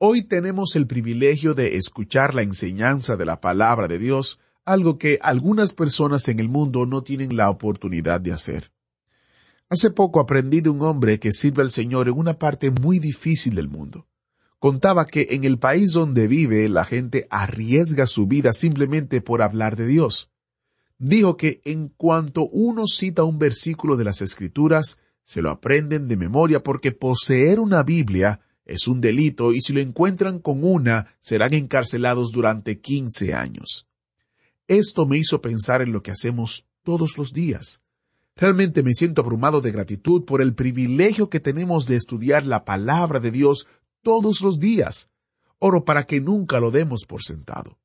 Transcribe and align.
Hoy 0.00 0.22
tenemos 0.22 0.76
el 0.76 0.86
privilegio 0.86 1.54
de 1.54 1.74
escuchar 1.74 2.32
la 2.32 2.42
enseñanza 2.42 3.16
de 3.16 3.24
la 3.24 3.40
palabra 3.40 3.88
de 3.88 3.98
Dios, 3.98 4.38
algo 4.64 4.96
que 4.96 5.18
algunas 5.20 5.74
personas 5.74 6.28
en 6.28 6.38
el 6.38 6.48
mundo 6.48 6.86
no 6.86 7.02
tienen 7.02 7.36
la 7.36 7.50
oportunidad 7.50 8.20
de 8.20 8.30
hacer. 8.30 8.70
Hace 9.68 9.90
poco 9.90 10.20
aprendí 10.20 10.60
de 10.60 10.70
un 10.70 10.82
hombre 10.82 11.18
que 11.18 11.32
sirve 11.32 11.64
al 11.64 11.72
Señor 11.72 12.06
en 12.06 12.14
una 12.14 12.38
parte 12.38 12.70
muy 12.70 13.00
difícil 13.00 13.56
del 13.56 13.68
mundo. 13.68 14.06
Contaba 14.60 15.04
que 15.04 15.26
en 15.30 15.42
el 15.42 15.58
país 15.58 15.90
donde 15.90 16.28
vive 16.28 16.68
la 16.68 16.84
gente 16.84 17.26
arriesga 17.28 18.06
su 18.06 18.28
vida 18.28 18.52
simplemente 18.52 19.20
por 19.20 19.42
hablar 19.42 19.74
de 19.74 19.88
Dios. 19.88 20.30
Dijo 20.98 21.36
que 21.36 21.60
en 21.64 21.88
cuanto 21.88 22.48
uno 22.48 22.86
cita 22.86 23.24
un 23.24 23.40
versículo 23.40 23.96
de 23.96 24.04
las 24.04 24.22
Escrituras, 24.22 25.00
se 25.24 25.42
lo 25.42 25.50
aprenden 25.50 26.06
de 26.06 26.16
memoria 26.16 26.62
porque 26.62 26.92
poseer 26.92 27.58
una 27.58 27.82
Biblia 27.82 28.40
es 28.68 28.86
un 28.86 29.00
delito 29.00 29.52
y 29.52 29.60
si 29.60 29.72
lo 29.72 29.80
encuentran 29.80 30.38
con 30.38 30.62
una, 30.62 31.16
serán 31.18 31.54
encarcelados 31.54 32.30
durante 32.30 32.78
15 32.78 33.34
años. 33.34 33.88
Esto 34.68 35.06
me 35.06 35.16
hizo 35.16 35.40
pensar 35.40 35.80
en 35.80 35.92
lo 35.92 36.02
que 36.02 36.10
hacemos 36.10 36.66
todos 36.84 37.16
los 37.16 37.32
días. 37.32 37.80
Realmente 38.36 38.82
me 38.82 38.92
siento 38.92 39.22
abrumado 39.22 39.62
de 39.62 39.72
gratitud 39.72 40.24
por 40.24 40.42
el 40.42 40.54
privilegio 40.54 41.30
que 41.30 41.40
tenemos 41.40 41.86
de 41.86 41.96
estudiar 41.96 42.46
la 42.46 42.64
palabra 42.66 43.18
de 43.18 43.30
Dios 43.30 43.66
todos 44.02 44.42
los 44.42 44.60
días. 44.60 45.10
Oro 45.58 45.84
para 45.84 46.04
que 46.04 46.20
nunca 46.20 46.60
lo 46.60 46.70
demos 46.70 47.04
por 47.06 47.22
sentado. 47.22 47.78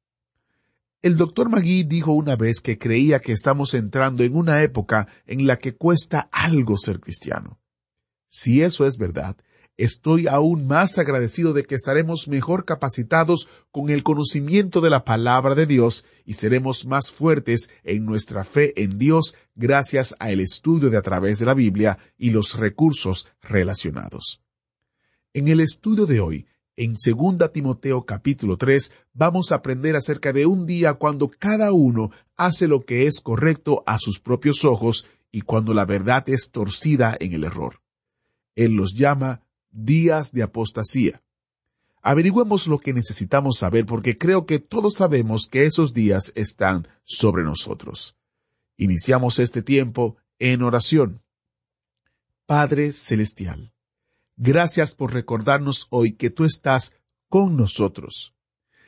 El 1.02 1.18
doctor 1.18 1.50
Magui 1.50 1.84
dijo 1.84 2.12
una 2.12 2.36
vez 2.36 2.60
que 2.60 2.78
creía 2.78 3.20
que 3.20 3.32
estamos 3.32 3.74
entrando 3.74 4.24
en 4.24 4.36
una 4.36 4.62
época 4.62 5.08
en 5.26 5.48
la 5.48 5.58
que 5.58 5.76
cuesta 5.76 6.30
algo 6.32 6.78
ser 6.78 7.00
cristiano. 7.00 7.60
Si 8.28 8.62
eso 8.62 8.86
es 8.86 8.98
verdad, 8.98 9.38
estoy 9.78 10.28
aún 10.28 10.68
más 10.68 10.98
agradecido 11.00 11.54
de 11.54 11.64
que 11.64 11.76
estaremos 11.76 12.28
mejor 12.28 12.66
capacitados 12.66 13.48
con 13.72 13.90
el 13.90 14.04
conocimiento 14.04 14.82
de 14.82 14.90
la 14.90 15.04
palabra 15.04 15.56
de 15.56 15.66
Dios 15.66 16.06
y 16.26 16.34
seremos 16.34 16.86
más 16.86 17.12
fuertes 17.12 17.70
en 17.84 18.06
nuestra 18.06 18.44
fe 18.44 18.74
en 18.82 18.98
Dios 18.98 19.36
gracias 19.56 20.16
al 20.20 20.40
estudio 20.40 20.90
de 20.90 20.98
a 20.98 21.02
través 21.02 21.40
de 21.40 21.46
la 21.46 21.54
Biblia 21.54 21.98
y 22.18 22.30
los 22.30 22.58
recursos 22.58 23.28
relacionados. 23.42 24.42
En 25.34 25.48
el 25.48 25.60
estudio 25.60 26.06
de 26.06 26.20
hoy, 26.20 26.46
en 26.76 26.94
2 26.94 27.52
Timoteo 27.52 28.06
capítulo 28.06 28.58
3, 28.58 28.92
vamos 29.14 29.52
a 29.52 29.56
aprender 29.56 29.96
acerca 29.96 30.34
de 30.34 30.46
un 30.46 30.66
día 30.66 30.96
cuando 30.96 31.30
cada 31.30 31.72
uno 31.72 32.12
hace 32.36 32.68
lo 32.68 32.82
que 32.86 33.06
es 33.06 33.20
correcto 33.20 33.84
a 33.86 34.00
sus 34.00 34.20
propios 34.20 34.66
ojos 34.66 35.08
y 35.32 35.42
cuando 35.42 35.74
la 35.74 35.86
verdad 35.86 36.28
es 36.30 36.52
torcida 36.52 37.16
en 37.20 37.34
el 37.34 37.44
error. 37.44 37.82
Él 38.56 38.74
los 38.74 38.94
llama 38.94 39.43
días 39.74 40.32
de 40.32 40.44
apostasía. 40.44 41.22
Averigüemos 42.02 42.68
lo 42.68 42.80
que 42.80 42.94
necesitamos 42.94 43.58
saber 43.58 43.86
porque 43.86 44.18
creo 44.18 44.46
que 44.46 44.60
todos 44.60 44.96
sabemos 44.96 45.48
que 45.48 45.66
esos 45.66 45.94
días 45.94 46.32
están 46.36 46.88
sobre 47.04 47.44
nosotros. 47.44 48.16
Iniciamos 48.78 49.40
este 49.40 49.62
tiempo 49.62 50.18
en 50.40 50.64
oración. 50.64 51.22
Padre 52.46 52.92
Celestial, 52.92 53.74
gracias 54.36 54.96
por 54.96 55.14
recordarnos 55.14 55.88
hoy 55.90 56.14
que 56.14 56.30
tú 56.30 56.44
estás 56.44 56.94
con 57.30 57.56
nosotros. 57.56 58.36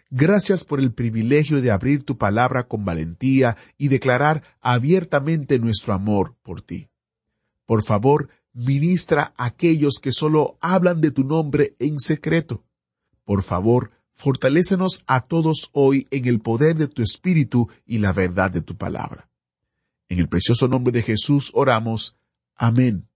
Gracias 0.10 0.66
por 0.66 0.80
el 0.80 0.94
privilegio 0.94 1.62
de 1.62 1.72
abrir 1.72 2.04
tu 2.04 2.18
palabra 2.18 2.68
con 2.68 2.86
valentía 2.86 3.58
y 3.78 3.88
declarar 3.88 4.44
abiertamente 4.62 5.58
nuestro 5.58 5.94
amor 5.94 6.36
por 6.44 6.62
ti. 6.62 6.90
Por 7.66 7.84
favor, 7.84 8.30
ministra 8.56 9.34
a 9.38 9.46
aquellos 9.46 10.00
que 10.02 10.12
solo 10.12 10.58
hablan 10.62 11.02
de 11.02 11.12
tu 11.12 11.24
nombre 11.24 11.76
en 11.78 12.00
secreto. 12.00 12.64
Por 13.26 13.44
favor, 13.44 13.92
fortalécenos 14.14 15.04
a 15.06 15.22
todos 15.28 15.70
hoy 15.74 16.08
en 16.10 16.26
el 16.26 16.40
poder 16.40 16.78
de 16.78 16.88
tu 16.88 17.04
Espíritu 17.04 17.70
y 17.86 18.00
la 18.00 18.14
verdad 18.14 18.50
de 18.50 18.62
tu 18.62 18.76
palabra. 18.78 19.30
En 20.08 20.20
el 20.20 20.30
precioso 20.30 20.68
nombre 20.68 20.94
de 20.94 21.02
Jesús 21.02 21.52
oramos. 21.54 22.18
Amén. 22.56 23.10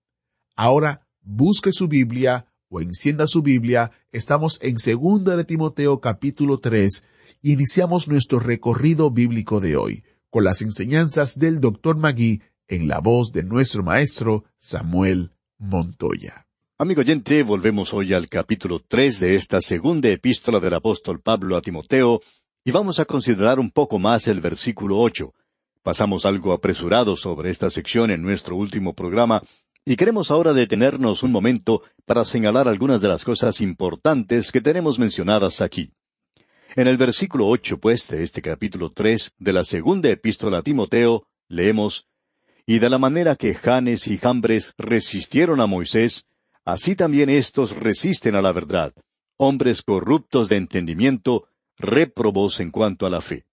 Ahora 0.56 1.08
busque 1.22 1.72
su 1.72 1.88
Biblia 1.88 2.48
o 2.68 2.82
encienda 2.82 3.26
su 3.26 3.42
Biblia. 3.42 3.92
Estamos 4.12 4.60
en 4.62 4.78
Segunda 4.78 5.38
de 5.38 5.46
Timoteo 5.46 6.02
capítulo 6.02 6.60
3 6.60 7.06
y 7.42 7.54
iniciamos 7.54 8.10
nuestro 8.10 8.40
recorrido 8.40 9.10
bíblico 9.10 9.62
de 9.62 9.78
hoy 9.78 10.04
con 10.30 10.44
las 10.44 10.62
enseñanzas 10.62 11.40
del 11.40 11.60
Dr. 11.62 11.96
Magui 11.98 12.42
en 12.70 12.88
la 12.88 13.00
voz 13.00 13.32
de 13.32 13.44
nuestro 13.44 13.84
maestro 13.84 14.46
Samuel 14.60 15.32
Montoya. 15.58 16.46
Amigo 16.78 17.02
oyente, 17.02 17.44
volvemos 17.44 17.94
hoy 17.94 18.14
al 18.14 18.30
capítulo 18.30 18.80
tres 18.88 19.20
de 19.20 19.36
esta 19.36 19.60
segunda 19.60 20.08
epístola 20.10 20.60
del 20.60 20.76
apóstol 20.76 21.20
Pablo 21.20 21.58
a 21.58 21.62
Timoteo, 21.62 22.22
y 22.64 22.72
vamos 22.72 23.00
a 23.00 23.06
considerar 23.06 23.60
un 23.60 23.72
poco 23.72 23.98
más 23.98 24.28
el 24.28 24.40
versículo 24.40 25.00
ocho. 25.00 25.34
Pasamos 25.82 26.26
algo 26.26 26.54
apresurado 26.54 27.16
sobre 27.16 27.50
esta 27.50 27.70
sección 27.72 28.12
en 28.12 28.22
nuestro 28.22 28.56
último 28.56 28.94
programa, 28.94 29.42
y 29.84 29.96
queremos 29.96 30.30
ahora 30.30 30.54
detenernos 30.54 31.24
un 31.24 31.32
momento 31.32 31.82
para 32.06 32.24
señalar 32.24 32.68
algunas 32.68 33.02
de 33.02 33.08
las 33.08 33.24
cosas 33.24 33.62
importantes 33.62 34.52
que 34.52 34.62
tenemos 34.62 35.00
mencionadas 35.00 35.62
aquí. 35.62 35.92
En 36.76 36.88
el 36.88 36.98
versículo 36.98 37.48
ocho, 37.48 37.80
pues, 37.80 38.08
de 38.08 38.22
este 38.22 38.44
capítulo 38.44 38.92
tres 38.92 39.32
de 39.40 39.54
la 39.54 39.64
segunda 39.64 40.10
epístola 40.10 40.60
a 40.60 40.62
Timoteo, 40.62 41.26
leemos 41.48 42.09
y 42.70 42.78
de 42.78 42.88
la 42.88 43.00
manera 43.00 43.36
que 43.36 43.56
Janes 43.56 44.06
y 44.06 44.20
Jambres 44.20 44.76
resistieron 44.78 45.60
a 45.60 45.66
Moisés, 45.66 46.28
así 46.64 46.96
también 46.96 47.32
éstos 47.32 47.76
resisten 47.76 48.36
a 48.36 48.44
la 48.44 48.52
verdad, 48.52 48.94
hombres 49.38 49.82
corruptos 49.82 50.50
de 50.50 50.58
entendimiento, 50.58 51.48
réprobos 51.80 52.60
en 52.60 52.70
cuanto 52.70 53.08
a 53.08 53.10
la 53.10 53.22
fe. 53.22 53.48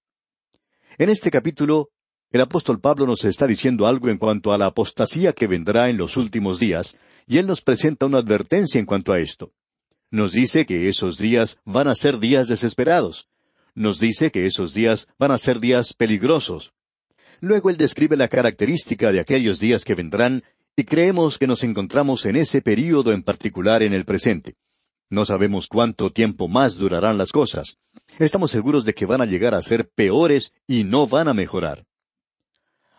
En 0.98 1.08
este 1.08 1.30
capítulo, 1.30 1.88
el 2.30 2.42
apóstol 2.42 2.78
Pablo 2.78 3.06
nos 3.06 3.24
está 3.24 3.46
diciendo 3.46 3.86
algo 3.86 4.10
en 4.10 4.18
cuanto 4.18 4.52
a 4.52 4.58
la 4.58 4.66
apostasía 4.66 5.32
que 5.32 5.46
vendrá 5.46 5.88
en 5.88 5.96
los 5.96 6.18
últimos 6.18 6.58
días, 6.58 6.94
y 7.26 7.38
él 7.38 7.46
nos 7.46 7.62
presenta 7.62 8.04
una 8.04 8.18
advertencia 8.18 8.78
en 8.78 8.84
cuanto 8.84 9.14
a 9.14 9.18
esto. 9.18 9.54
Nos 10.10 10.32
dice 10.32 10.66
que 10.66 10.90
esos 10.90 11.16
días 11.16 11.58
van 11.64 11.88
a 11.88 11.94
ser 11.94 12.18
días 12.18 12.48
desesperados. 12.48 13.30
Nos 13.74 13.98
dice 13.98 14.30
que 14.30 14.44
esos 14.44 14.74
días 14.74 15.08
van 15.18 15.30
a 15.30 15.38
ser 15.38 15.58
días 15.58 15.94
peligrosos. 15.94 16.74
Luego 17.40 17.70
él 17.70 17.76
describe 17.76 18.16
la 18.16 18.28
característica 18.28 19.12
de 19.12 19.20
aquellos 19.20 19.58
días 19.58 19.84
que 19.84 19.94
vendrán 19.94 20.42
y 20.76 20.84
creemos 20.84 21.38
que 21.38 21.46
nos 21.46 21.64
encontramos 21.64 22.26
en 22.26 22.36
ese 22.36 22.62
período 22.62 23.12
en 23.12 23.22
particular 23.22 23.82
en 23.82 23.92
el 23.92 24.04
presente. 24.04 24.56
No 25.08 25.24
sabemos 25.24 25.68
cuánto 25.68 26.10
tiempo 26.10 26.48
más 26.48 26.74
durarán 26.74 27.16
las 27.16 27.30
cosas. 27.30 27.78
Estamos 28.18 28.50
seguros 28.50 28.84
de 28.84 28.94
que 28.94 29.06
van 29.06 29.20
a 29.20 29.26
llegar 29.26 29.54
a 29.54 29.62
ser 29.62 29.88
peores 29.88 30.52
y 30.66 30.84
no 30.84 31.06
van 31.06 31.28
a 31.28 31.34
mejorar. 31.34 31.86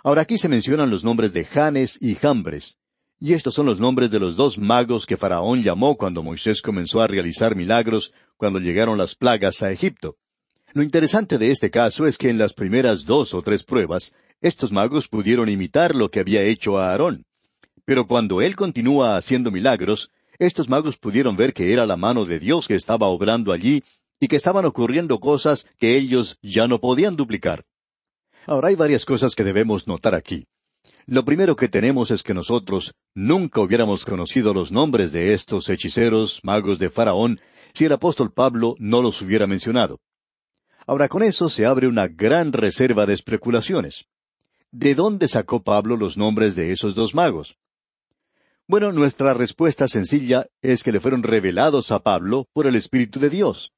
Ahora 0.03 0.22
aquí 0.22 0.38
se 0.38 0.47
mencionan 0.47 0.90
los 0.90 1.03
nombres 1.03 1.34
de 1.34 1.44
Janes 1.44 1.97
y 2.02 2.16
Jambres. 2.16 2.78
Y 3.20 3.34
estos 3.34 3.56
son 3.56 3.66
los 3.66 3.80
nombres 3.80 4.12
de 4.12 4.20
los 4.20 4.38
dos 4.38 4.58
magos 4.58 5.06
que 5.06 5.18
Faraón 5.18 5.64
llamó 5.64 5.97
cuando 5.97 6.24
Moisés 6.24 6.62
comenzó 6.62 7.02
a 7.02 7.08
realizar 7.08 7.56
milagros 7.56 8.14
cuando 8.38 8.59
llegaron 8.59 8.97
las 8.97 9.16
plagas 9.16 9.64
a 9.64 9.72
Egipto. 9.72 10.17
Lo 10.73 10.84
interesante 10.84 11.38
de 11.38 11.50
este 11.50 11.72
caso 11.72 12.06
es 12.06 12.17
que 12.17 12.29
en 12.29 12.38
las 12.38 12.53
primeras 12.53 13.06
dos 13.06 13.34
o 13.34 13.41
tres 13.41 13.64
pruebas, 13.64 14.14
estos 14.41 14.72
magos 14.72 15.07
pudieron 15.07 15.49
imitar 15.49 15.95
lo 15.95 16.09
que 16.09 16.19
había 16.19 16.43
hecho 16.43 16.78
Aarón. 16.78 17.25
Pero 17.85 18.07
cuando 18.07 18.41
él 18.41 18.55
continúa 18.55 19.17
haciendo 19.17 19.49
milagros, 19.49 20.11
estos 20.39 20.69
magos 20.69 20.97
pudieron 20.97 21.35
ver 21.35 21.53
que 21.53 21.73
era 21.73 21.85
la 21.85 21.97
mano 21.97 22.25
de 22.25 22.39
Dios 22.39 22.67
que 22.67 22.75
estaba 22.75 23.07
obrando 23.07 23.51
allí 23.51 23.84
y 24.19 24.28
que 24.28 24.35
estaban 24.35 24.66
ocurriendo 24.66 25.19
cosas 25.19 25.66
que 25.79 25.97
ellos 25.97 26.37
ya 26.41 26.67
no 26.67 26.79
podían 26.79 27.16
duplicar. 27.16 27.66
Ahora 28.45 28.69
hay 28.69 28.75
varias 28.75 29.05
cosas 29.05 29.35
que 29.35 29.43
debemos 29.43 29.87
notar 29.87 30.13
aquí. 30.16 30.45
Lo 31.05 31.25
primero 31.25 31.55
que 31.55 31.69
tenemos 31.69 32.11
es 32.11 32.23
que 32.23 32.34
nosotros 32.34 32.93
nunca 33.16 33.61
hubiéramos 33.61 34.05
conocido 34.05 34.53
los 34.53 34.72
nombres 34.72 35.11
de 35.11 35.34
estos 35.34 35.69
hechiceros, 35.69 36.41
magos 36.43 36.79
de 36.79 36.89
Faraón, 36.89 37.39
si 37.73 37.85
el 37.85 37.93
apóstol 37.93 38.31
Pablo 38.31 38.75
no 38.79 39.01
los 39.01 39.22
hubiera 39.22 39.47
mencionado. 39.47 39.99
Ahora 40.85 41.07
con 41.07 41.23
eso 41.23 41.49
se 41.49 41.66
abre 41.66 41.87
una 41.87 42.07
gran 42.07 42.53
reserva 42.53 43.05
de 43.05 43.13
especulaciones. 43.13 44.05
¿De 44.72 44.96
dónde 44.96 45.28
sacó 45.28 45.64
Pablo 45.64 45.96
los 45.96 46.17
nombres 46.17 46.55
de 46.55 46.73
esos 46.73 46.93
dos 46.93 47.16
magos? 47.16 47.58
Bueno, 48.67 48.91
nuestra 48.91 49.34
respuesta 49.34 49.87
sencilla 49.87 50.46
es 50.61 50.84
que 50.84 50.91
le 50.91 50.99
fueron 50.99 51.23
revelados 51.23 51.91
a 51.91 51.99
Pablo 51.99 52.47
por 52.52 52.67
el 52.67 52.75
Espíritu 52.75 53.19
de 53.19 53.29
Dios. 53.29 53.72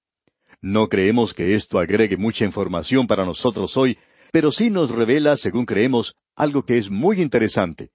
No 0.62 0.90
creemos 0.90 1.36
que 1.36 1.54
esto 1.54 1.78
agregue 1.78 2.18
mucha 2.18 2.44
información 2.44 3.06
para 3.06 3.24
nosotros 3.24 3.78
hoy, 3.78 4.00
pero 4.32 4.52
sí 4.52 4.72
nos 4.72 4.90
revela, 4.90 5.38
según 5.38 5.66
creemos, 5.66 6.16
algo 6.36 6.66
que 6.66 6.80
es 6.80 6.90
muy 6.90 7.22
interesante, 7.22 7.92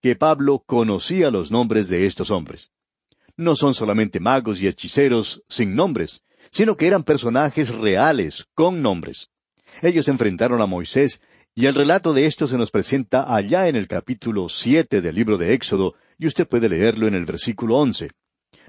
que 0.00 0.16
Pablo 0.16 0.64
conocía 0.64 1.30
los 1.30 1.50
nombres 1.50 1.88
de 1.88 2.06
estos 2.06 2.30
hombres. 2.30 2.70
No 3.36 3.56
son 3.56 3.74
solamente 3.74 4.20
magos 4.20 4.60
y 4.60 4.68
hechiceros 4.68 5.42
sin 5.48 5.74
nombres, 5.74 6.24
sino 6.50 6.76
que 6.76 6.86
eran 6.86 7.04
personajes 7.04 7.74
reales, 7.74 8.46
con 8.54 8.80
nombres. 8.80 9.28
Ellos 9.82 10.08
enfrentaron 10.08 10.62
a 10.62 10.66
Moisés, 10.66 11.20
y 11.58 11.66
el 11.66 11.74
relato 11.74 12.12
de 12.12 12.24
esto 12.26 12.46
se 12.46 12.56
nos 12.56 12.70
presenta 12.70 13.34
allá 13.34 13.66
en 13.66 13.74
el 13.74 13.88
capítulo 13.88 14.48
siete 14.48 15.00
del 15.00 15.16
libro 15.16 15.36
de 15.36 15.54
Éxodo, 15.54 15.96
y 16.16 16.28
usted 16.28 16.46
puede 16.46 16.68
leerlo 16.68 17.08
en 17.08 17.16
el 17.16 17.24
versículo 17.24 17.78
once. 17.78 18.12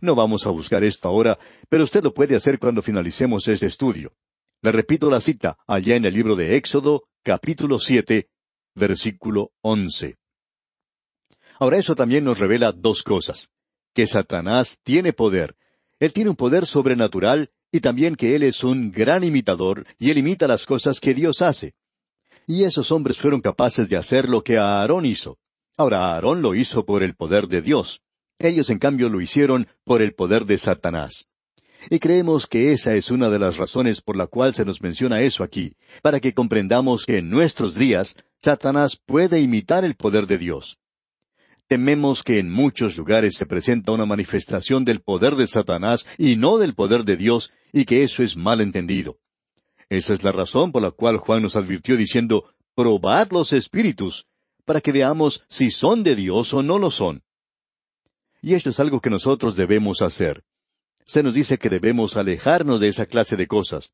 No 0.02 0.16
vamos 0.16 0.48
a 0.48 0.50
buscar 0.50 0.84
esto 0.84 1.08
ahora, 1.08 1.38
pero 1.70 1.84
usted 1.84 2.04
lo 2.04 2.16
puede 2.16 2.36
hacer 2.36 2.58
cuando 2.58 2.82
finalicemos 2.82 3.48
este 3.48 3.68
estudio. 3.68 4.14
Le 4.64 4.72
repito 4.72 5.12
la 5.12 5.22
cita, 5.22 5.60
allá 5.68 5.98
en 5.98 6.06
el 6.06 6.16
libro 6.16 6.36
de 6.36 6.56
Éxodo, 6.56 7.04
capítulo 7.22 7.78
siete, 7.78 8.30
versículo 8.74 9.52
once. 9.62 10.18
Ahora 11.60 11.78
eso 11.78 11.94
también 11.94 12.24
nos 12.24 12.40
revela 12.40 12.72
dos 12.72 13.04
cosas. 13.04 13.52
Que 13.94 14.08
Satanás 14.08 14.80
tiene 14.82 15.14
poder. 15.14 15.56
Él 16.00 16.12
tiene 16.12 16.32
un 16.32 16.36
poder 16.36 16.66
sobrenatural 16.66 17.52
y 17.72 17.82
también 17.82 18.16
que 18.16 18.36
Él 18.36 18.42
es 18.42 18.64
un 18.64 18.92
gran 18.92 19.24
imitador 19.24 19.86
y 20.00 20.10
Él 20.10 20.18
imita 20.18 20.48
las 20.48 20.66
cosas 20.66 21.00
que 21.00 21.14
Dios 21.14 21.44
hace. 21.44 21.76
Y 22.50 22.64
esos 22.64 22.92
hombres 22.92 23.20
fueron 23.20 23.42
capaces 23.42 23.90
de 23.90 23.96
hacer 23.96 24.28
lo 24.28 24.44
que 24.44 24.58
Aarón 24.58 25.06
hizo. 25.06 25.38
Ahora 25.78 26.16
Aarón 26.16 26.42
lo 26.42 26.56
hizo 26.56 26.84
por 26.84 27.04
el 27.04 27.14
poder 27.14 27.48
de 27.48 27.62
Dios. 27.62 28.02
Ellos, 28.40 28.72
en 28.72 28.80
cambio, 28.80 29.08
lo 29.08 29.22
hicieron 29.22 29.68
por 29.84 30.02
el 30.02 30.16
poder 30.16 30.48
de 30.48 30.58
Satanás. 30.58 31.28
Y 31.92 32.00
creemos 32.00 32.48
que 32.48 32.72
esa 32.72 32.96
es 32.96 33.12
una 33.12 33.30
de 33.30 33.38
las 33.38 33.58
razones 33.58 34.02
por 34.02 34.16
la 34.16 34.26
cual 34.26 34.56
se 34.56 34.66
nos 34.66 34.82
menciona 34.82 35.22
eso 35.22 35.44
aquí, 35.44 35.76
para 36.02 36.20
que 36.20 36.34
comprendamos 36.34 37.06
que 37.06 37.20
en 37.20 37.30
nuestros 37.30 37.76
días 37.76 38.16
Satanás 38.42 39.00
puede 39.06 39.40
imitar 39.40 39.86
el 39.86 39.94
poder 39.94 40.26
de 40.26 40.40
Dios. 40.40 40.80
Tememos 41.68 42.24
que 42.24 42.40
en 42.40 42.50
muchos 42.50 42.98
lugares 42.98 43.36
se 43.36 43.46
presenta 43.46 43.92
una 43.92 44.08
manifestación 44.08 44.86
del 44.86 45.02
poder 45.02 45.36
de 45.36 45.46
Satanás 45.46 46.08
y 46.18 46.36
no 46.36 46.58
del 46.58 46.74
poder 46.74 47.04
de 47.06 47.16
Dios, 47.16 47.54
y 47.72 47.86
que 47.86 48.02
eso 48.02 48.24
es 48.24 48.36
mal 48.36 48.60
entendido. 48.60 49.20
Esa 49.90 50.14
es 50.14 50.24
la 50.24 50.32
razón 50.32 50.72
por 50.72 50.84
la 50.84 50.92
cual 50.92 51.18
Juan 51.18 51.42
nos 51.42 51.56
advirtió 51.56 51.98
diciendo, 51.98 52.54
probad 52.76 53.32
los 53.32 53.54
espíritus, 53.54 54.28
para 54.64 54.82
que 54.82 54.92
veamos 54.92 55.44
si 55.50 55.72
son 55.72 56.04
de 56.04 56.16
Dios 56.16 56.54
o 56.54 56.62
no 56.62 56.78
lo 56.78 56.92
son. 56.92 57.24
Y 58.42 58.54
esto 58.54 58.70
es 58.70 58.80
algo 58.80 59.02
que 59.02 59.10
nosotros 59.10 59.56
debemos 59.56 60.02
hacer. 60.02 60.44
Se 61.06 61.24
nos 61.24 61.34
dice 61.34 61.58
que 61.58 61.70
debemos 61.70 62.16
alejarnos 62.16 62.80
de 62.80 62.88
esa 62.88 63.08
clase 63.08 63.36
de 63.36 63.48
cosas. 63.48 63.92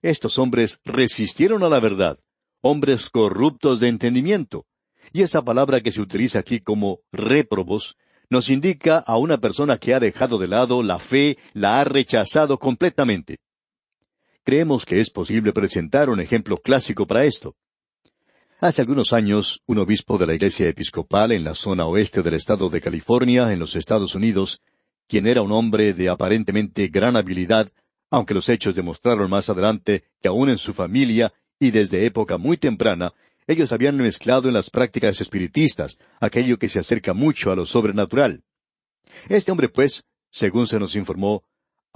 Estos 0.00 0.38
hombres 0.38 0.80
resistieron 0.84 1.62
a 1.62 1.68
la 1.68 1.80
verdad, 1.80 2.18
hombres 2.62 3.10
corruptos 3.10 3.80
de 3.80 3.88
entendimiento. 3.88 4.66
Y 5.12 5.20
esa 5.20 5.44
palabra 5.44 5.82
que 5.82 5.92
se 5.92 6.00
utiliza 6.00 6.38
aquí 6.38 6.60
como 6.60 7.00
réprobos 7.12 7.96
nos 8.30 8.48
indica 8.48 8.98
a 8.98 9.18
una 9.18 9.38
persona 9.38 9.78
que 9.78 9.94
ha 9.94 10.00
dejado 10.00 10.38
de 10.38 10.48
lado 10.48 10.82
la 10.82 10.98
fe, 10.98 11.38
la 11.52 11.80
ha 11.80 11.84
rechazado 11.84 12.58
completamente. 12.58 13.38
Creemos 14.46 14.86
que 14.86 15.00
es 15.00 15.10
posible 15.10 15.52
presentar 15.52 16.08
un 16.08 16.20
ejemplo 16.20 16.58
clásico 16.58 17.04
para 17.04 17.24
esto. 17.24 17.56
Hace 18.60 18.80
algunos 18.80 19.12
años, 19.12 19.60
un 19.66 19.78
obispo 19.78 20.18
de 20.18 20.26
la 20.28 20.34
Iglesia 20.34 20.68
Episcopal 20.68 21.32
en 21.32 21.42
la 21.42 21.56
zona 21.56 21.86
oeste 21.86 22.22
del 22.22 22.34
estado 22.34 22.70
de 22.70 22.80
California, 22.80 23.52
en 23.52 23.58
los 23.58 23.74
Estados 23.74 24.14
Unidos, 24.14 24.62
quien 25.08 25.26
era 25.26 25.42
un 25.42 25.50
hombre 25.50 25.94
de 25.94 26.08
aparentemente 26.08 26.86
gran 26.86 27.16
habilidad, 27.16 27.68
aunque 28.08 28.34
los 28.34 28.48
hechos 28.48 28.76
demostraron 28.76 29.28
más 29.28 29.50
adelante 29.50 30.04
que 30.22 30.28
aún 30.28 30.48
en 30.48 30.58
su 30.58 30.72
familia 30.72 31.32
y 31.58 31.72
desde 31.72 32.06
época 32.06 32.38
muy 32.38 32.56
temprana, 32.56 33.14
ellos 33.48 33.72
habían 33.72 33.96
mezclado 33.96 34.46
en 34.46 34.54
las 34.54 34.70
prácticas 34.70 35.20
espiritistas 35.20 35.98
aquello 36.20 36.56
que 36.56 36.68
se 36.68 36.78
acerca 36.78 37.14
mucho 37.14 37.50
a 37.50 37.56
lo 37.56 37.66
sobrenatural. 37.66 38.44
Este 39.28 39.50
hombre, 39.50 39.68
pues, 39.68 40.04
según 40.30 40.68
se 40.68 40.78
nos 40.78 40.94
informó, 40.94 41.42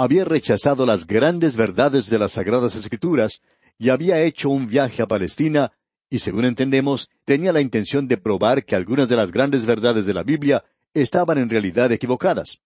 había 0.02 0.24
rechazado 0.24 0.86
las 0.86 1.06
grandes 1.06 1.58
verdades 1.58 2.08
de 2.08 2.18
las 2.18 2.32
Sagradas 2.32 2.74
Escrituras 2.74 3.42
y 3.78 3.90
había 3.90 4.22
hecho 4.22 4.48
un 4.48 4.64
viaje 4.64 5.02
a 5.02 5.06
Palestina 5.06 5.72
y 6.08 6.20
según 6.20 6.46
entendemos, 6.46 7.10
tenía 7.26 7.52
la 7.52 7.60
intención 7.60 8.08
de 8.08 8.16
probar 8.16 8.64
que 8.64 8.74
algunas 8.74 9.10
de 9.10 9.16
las 9.16 9.30
grandes 9.30 9.66
verdades 9.66 10.06
de 10.06 10.14
la 10.14 10.22
Biblia 10.22 10.64
estaban 10.94 11.36
en 11.36 11.50
realidad 11.50 11.92
equivocadas. 11.92 12.60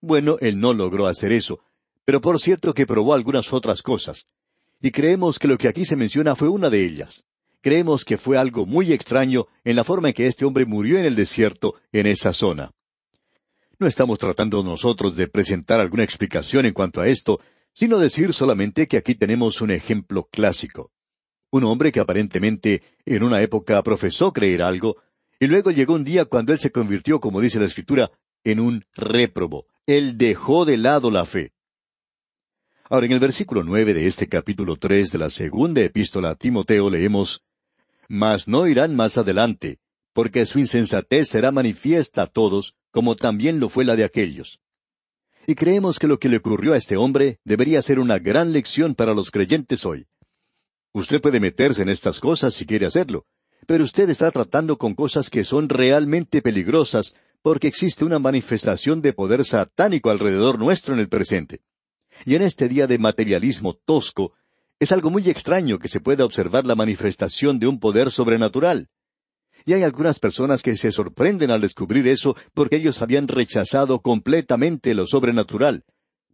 Bueno, 0.00 0.38
él 0.40 0.58
no 0.58 0.74
logró 0.74 1.06
hacer 1.06 1.30
eso, 1.30 1.60
pero 2.04 2.20
por 2.20 2.40
cierto 2.40 2.74
que 2.74 2.84
probó 2.84 3.14
algunas 3.14 3.52
otras 3.52 3.80
cosas. 3.80 4.26
Y 4.82 4.90
creemos 4.90 5.38
que 5.38 5.46
lo 5.46 5.58
que 5.58 5.68
aquí 5.68 5.84
se 5.84 5.94
menciona 5.94 6.34
fue 6.34 6.48
una 6.48 6.68
de 6.68 6.84
ellas. 6.84 7.22
Creemos 7.60 8.04
que 8.04 8.18
fue 8.18 8.38
algo 8.38 8.66
muy 8.66 8.92
extraño 8.92 9.46
en 9.62 9.76
la 9.76 9.84
forma 9.84 10.08
en 10.08 10.14
que 10.14 10.26
este 10.26 10.44
hombre 10.44 10.66
murió 10.66 10.98
en 10.98 11.04
el 11.04 11.14
desierto, 11.14 11.76
en 11.92 12.08
esa 12.08 12.32
zona. 12.32 12.72
No 13.78 13.86
estamos 13.86 14.18
tratando 14.18 14.62
nosotros 14.62 15.16
de 15.16 15.28
presentar 15.28 15.80
alguna 15.80 16.04
explicación 16.04 16.66
en 16.66 16.72
cuanto 16.72 17.00
a 17.00 17.08
esto, 17.08 17.40
sino 17.72 17.98
decir 17.98 18.32
solamente 18.32 18.86
que 18.86 18.96
aquí 18.96 19.14
tenemos 19.14 19.60
un 19.60 19.70
ejemplo 19.70 20.28
clásico 20.30 20.92
un 21.50 21.64
hombre 21.64 21.92
que 21.92 22.00
aparentemente 22.00 22.82
en 23.04 23.22
una 23.22 23.40
época 23.42 23.82
profesó 23.82 24.32
creer 24.32 24.62
algo, 24.62 24.96
y 25.38 25.46
luego 25.46 25.70
llegó 25.70 25.94
un 25.94 26.04
día 26.04 26.24
cuando 26.24 26.52
él 26.52 26.58
se 26.58 26.70
convirtió, 26.70 27.20
como 27.20 27.40
dice 27.40 27.58
la 27.58 27.66
Escritura, 27.66 28.10
en 28.44 28.60
un 28.60 28.84
réprobo. 28.94 29.66
Él 29.86 30.16
dejó 30.16 30.64
de 30.64 30.76
lado 30.76 31.10
la 31.10 31.24
fe. 31.24 31.52
Ahora, 32.88 33.06
en 33.06 33.12
el 33.12 33.18
versículo 33.18 33.64
nueve 33.64 33.94
de 33.94 34.06
este 34.06 34.28
capítulo 34.28 34.76
tres 34.76 35.10
de 35.10 35.18
la 35.18 35.30
segunda 35.30 35.82
epístola 35.82 36.30
a 36.30 36.34
Timoteo 36.36 36.88
leemos 36.88 37.42
Mas 38.08 38.46
no 38.46 38.66
irán 38.66 38.94
más 38.94 39.18
adelante, 39.18 39.78
porque 40.16 40.46
su 40.46 40.58
insensatez 40.58 41.28
será 41.28 41.52
manifiesta 41.52 42.22
a 42.22 42.26
todos, 42.26 42.74
como 42.90 43.16
también 43.16 43.60
lo 43.60 43.68
fue 43.68 43.84
la 43.84 43.96
de 43.96 44.04
aquellos. 44.04 44.60
Y 45.46 45.54
creemos 45.54 45.98
que 45.98 46.06
lo 46.06 46.18
que 46.18 46.30
le 46.30 46.38
ocurrió 46.38 46.72
a 46.72 46.78
este 46.78 46.96
hombre 46.96 47.38
debería 47.44 47.82
ser 47.82 47.98
una 47.98 48.18
gran 48.18 48.50
lección 48.50 48.94
para 48.94 49.12
los 49.12 49.30
creyentes 49.30 49.84
hoy. 49.84 50.06
Usted 50.94 51.20
puede 51.20 51.38
meterse 51.38 51.82
en 51.82 51.90
estas 51.90 52.18
cosas 52.18 52.54
si 52.54 52.64
quiere 52.64 52.86
hacerlo, 52.86 53.26
pero 53.66 53.84
usted 53.84 54.08
está 54.08 54.30
tratando 54.30 54.78
con 54.78 54.94
cosas 54.94 55.28
que 55.28 55.44
son 55.44 55.68
realmente 55.68 56.40
peligrosas 56.40 57.14
porque 57.42 57.68
existe 57.68 58.02
una 58.02 58.18
manifestación 58.18 59.02
de 59.02 59.12
poder 59.12 59.44
satánico 59.44 60.08
alrededor 60.08 60.58
nuestro 60.58 60.94
en 60.94 61.00
el 61.00 61.10
presente. 61.10 61.60
Y 62.24 62.36
en 62.36 62.40
este 62.40 62.68
día 62.68 62.86
de 62.86 62.96
materialismo 62.96 63.74
tosco, 63.74 64.32
es 64.80 64.92
algo 64.92 65.10
muy 65.10 65.28
extraño 65.28 65.78
que 65.78 65.88
se 65.88 66.00
pueda 66.00 66.24
observar 66.24 66.64
la 66.64 66.74
manifestación 66.74 67.58
de 67.58 67.66
un 67.66 67.78
poder 67.78 68.10
sobrenatural. 68.10 68.88
Y 69.68 69.72
hay 69.72 69.82
algunas 69.82 70.20
personas 70.20 70.62
que 70.62 70.76
se 70.76 70.92
sorprenden 70.92 71.50
al 71.50 71.60
descubrir 71.60 72.06
eso 72.06 72.36
porque 72.54 72.76
ellos 72.76 73.02
habían 73.02 73.26
rechazado 73.26 74.00
completamente 74.00 74.94
lo 74.94 75.08
sobrenatural. 75.08 75.84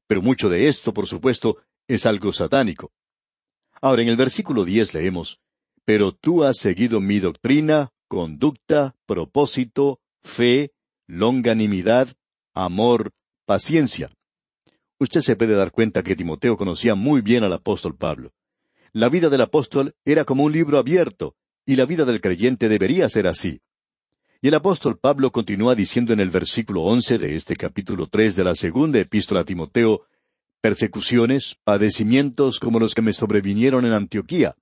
Pero 0.06 0.20
mucho 0.20 0.50
de 0.50 0.68
esto, 0.68 0.92
por 0.92 1.06
supuesto, 1.06 1.56
es 1.88 2.04
algo 2.04 2.34
satánico. 2.34 2.92
Ahora, 3.80 4.02
en 4.02 4.08
el 4.08 4.16
versículo 4.16 4.66
diez 4.66 4.92
leemos, 4.92 5.40
Pero 5.86 6.12
tú 6.12 6.44
has 6.44 6.58
seguido 6.58 7.00
mi 7.00 7.20
doctrina, 7.20 7.88
conducta, 8.06 8.94
propósito, 9.06 9.98
fe, 10.22 10.72
longanimidad, 11.06 12.08
amor, 12.54 13.12
paciencia. 13.46 14.12
Usted 15.00 15.22
se 15.22 15.36
puede 15.36 15.54
dar 15.54 15.72
cuenta 15.72 16.02
que 16.02 16.14
Timoteo 16.14 16.58
conocía 16.58 16.94
muy 16.94 17.22
bien 17.22 17.44
al 17.44 17.54
apóstol 17.54 17.96
Pablo. 17.96 18.30
La 18.92 19.08
vida 19.08 19.30
del 19.30 19.40
apóstol 19.40 19.96
era 20.04 20.26
como 20.26 20.44
un 20.44 20.52
libro 20.52 20.78
abierto, 20.78 21.34
y 21.64 21.76
la 21.76 21.84
vida 21.84 22.04
del 22.04 22.20
creyente 22.20 22.68
debería 22.68 23.08
ser 23.08 23.26
así. 23.26 23.60
Y 24.40 24.48
el 24.48 24.54
apóstol 24.54 24.98
Pablo 24.98 25.30
continúa 25.30 25.74
diciendo 25.74 26.12
en 26.12 26.20
el 26.20 26.30
versículo 26.30 26.82
once 26.82 27.16
de 27.16 27.36
este 27.36 27.54
capítulo 27.54 28.08
tres 28.08 28.34
de 28.34 28.42
la 28.42 28.54
segunda 28.54 28.98
epístola 28.98 29.40
a 29.40 29.44
Timoteo, 29.44 30.02
persecuciones, 30.60 31.56
padecimientos 31.62 32.58
como 32.58 32.80
los 32.80 32.94
que 32.94 33.02
me 33.02 33.12
sobrevinieron 33.12 33.84
en 33.86 33.92
Antioquía. 33.92 34.56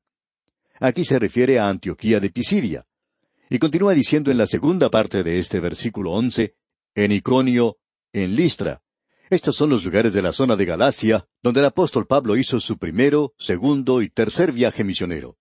Aquí 0.79 1.05
se 1.05 1.19
refiere 1.19 1.59
a 1.59 1.69
Antioquía 1.69 2.21
de 2.21 2.31
Pisidia. 2.31 2.87
Y 3.49 3.59
continúa 3.59 3.95
diciendo 3.95 4.31
en 4.31 4.39
la 4.39 4.47
segunda 4.47 4.91
parte 4.91 5.23
de 5.23 5.39
este 5.39 5.61
versículo 5.61 6.13
once, 6.13 6.55
en 6.95 7.13
Iconio, 7.13 7.79
en 8.13 8.37
Listra. 8.37 8.83
Estos 9.31 9.57
son 9.57 9.71
los 9.71 9.85
lugares 9.85 10.13
de 10.13 10.23
la 10.23 10.33
zona 10.33 10.57
de 10.57 10.67
Galacia, 10.67 11.27
donde 11.43 11.61
el 11.61 11.67
apóstol 11.67 12.07
Pablo 12.07 12.37
hizo 12.37 12.61
su 12.61 12.79
primero, 12.79 13.33
segundo 13.39 14.03
y 14.03 14.11
tercer 14.11 14.53
viaje 14.53 14.85
misionero. 14.85 15.37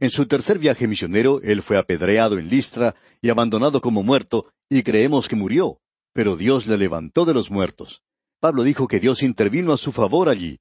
En 0.00 0.10
su 0.10 0.26
tercer 0.26 0.58
viaje 0.58 0.88
misionero, 0.88 1.40
él 1.42 1.62
fue 1.62 1.78
apedreado 1.78 2.38
en 2.38 2.48
Listra 2.48 2.94
y 3.22 3.28
abandonado 3.28 3.80
como 3.80 4.02
muerto, 4.02 4.52
y 4.68 4.82
creemos 4.82 5.28
que 5.28 5.36
murió, 5.36 5.78
pero 6.12 6.36
Dios 6.36 6.66
le 6.66 6.76
levantó 6.76 7.24
de 7.24 7.34
los 7.34 7.50
muertos. 7.50 8.02
Pablo 8.40 8.64
dijo 8.64 8.88
que 8.88 9.00
Dios 9.00 9.22
intervino 9.22 9.72
a 9.72 9.76
su 9.78 9.92
favor 9.92 10.28
allí. 10.28 10.58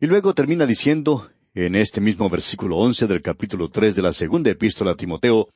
Y 0.00 0.06
luego 0.06 0.32
termina 0.34 0.66
diciendo, 0.66 1.30
en 1.54 1.74
este 1.74 2.00
mismo 2.00 2.30
versículo 2.30 2.78
once 2.78 3.06
del 3.06 3.20
capítulo 3.20 3.68
tres 3.68 3.96
de 3.96 4.02
la 4.02 4.12
segunda 4.12 4.50
epístola 4.50 4.92
a 4.92 4.96
Timoteo, 4.96 5.48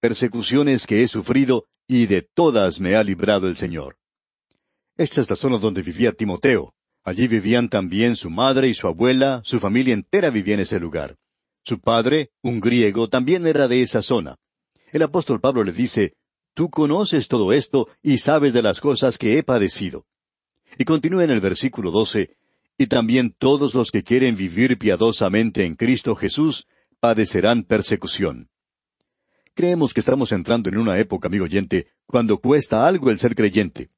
persecuciones 0.00 0.86
que 0.86 1.02
he 1.02 1.08
sufrido, 1.08 1.66
y 1.86 2.06
de 2.06 2.22
todas 2.22 2.80
me 2.80 2.94
ha 2.94 3.02
librado 3.02 3.48
el 3.48 3.56
Señor. 3.56 3.96
Esta 4.96 5.20
es 5.20 5.30
la 5.30 5.36
zona 5.36 5.58
donde 5.58 5.82
vivía 5.82 6.12
Timoteo. 6.12 6.74
Allí 7.04 7.26
vivían 7.26 7.68
también 7.68 8.16
su 8.16 8.28
madre 8.30 8.68
y 8.68 8.74
su 8.74 8.86
abuela, 8.86 9.40
su 9.44 9.58
familia 9.60 9.94
entera 9.94 10.28
vivía 10.30 10.54
en 10.54 10.60
ese 10.60 10.78
lugar. 10.78 11.16
Su 11.68 11.80
padre, 11.80 12.30
un 12.40 12.60
griego, 12.60 13.10
también 13.10 13.46
era 13.46 13.68
de 13.68 13.82
esa 13.82 14.00
zona. 14.00 14.36
El 14.90 15.02
apóstol 15.02 15.38
Pablo 15.38 15.62
le 15.64 15.72
dice, 15.72 16.14
Tú 16.54 16.70
conoces 16.70 17.28
todo 17.28 17.52
esto 17.52 17.90
y 18.02 18.16
sabes 18.16 18.54
de 18.54 18.62
las 18.62 18.80
cosas 18.80 19.18
que 19.18 19.36
he 19.36 19.42
padecido. 19.42 20.06
Y 20.78 20.86
continúa 20.86 21.24
en 21.24 21.30
el 21.30 21.40
versículo 21.40 21.90
doce, 21.90 22.38
y 22.78 22.86
también 22.86 23.34
todos 23.38 23.74
los 23.74 23.90
que 23.90 24.02
quieren 24.02 24.34
vivir 24.34 24.78
piadosamente 24.78 25.66
en 25.66 25.74
Cristo 25.74 26.16
Jesús 26.16 26.66
padecerán 27.00 27.64
persecución. 27.64 28.48
Creemos 29.52 29.92
que 29.92 30.00
estamos 30.00 30.32
entrando 30.32 30.70
en 30.70 30.78
una 30.78 30.98
época, 30.98 31.28
amigo 31.28 31.44
oyente, 31.44 31.88
cuando 32.06 32.38
cuesta 32.38 32.86
algo 32.86 33.10
el 33.10 33.18
ser 33.18 33.34
creyente. 33.34 33.90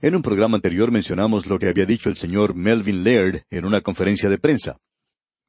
En 0.00 0.14
un 0.14 0.22
programa 0.22 0.54
anterior 0.54 0.92
mencionamos 0.92 1.46
lo 1.46 1.58
que 1.58 1.66
había 1.66 1.84
dicho 1.84 2.08
el 2.08 2.14
señor 2.14 2.54
Melvin 2.54 3.02
Laird 3.02 3.42
en 3.50 3.64
una 3.64 3.80
conferencia 3.80 4.28
de 4.28 4.38
prensa. 4.38 4.78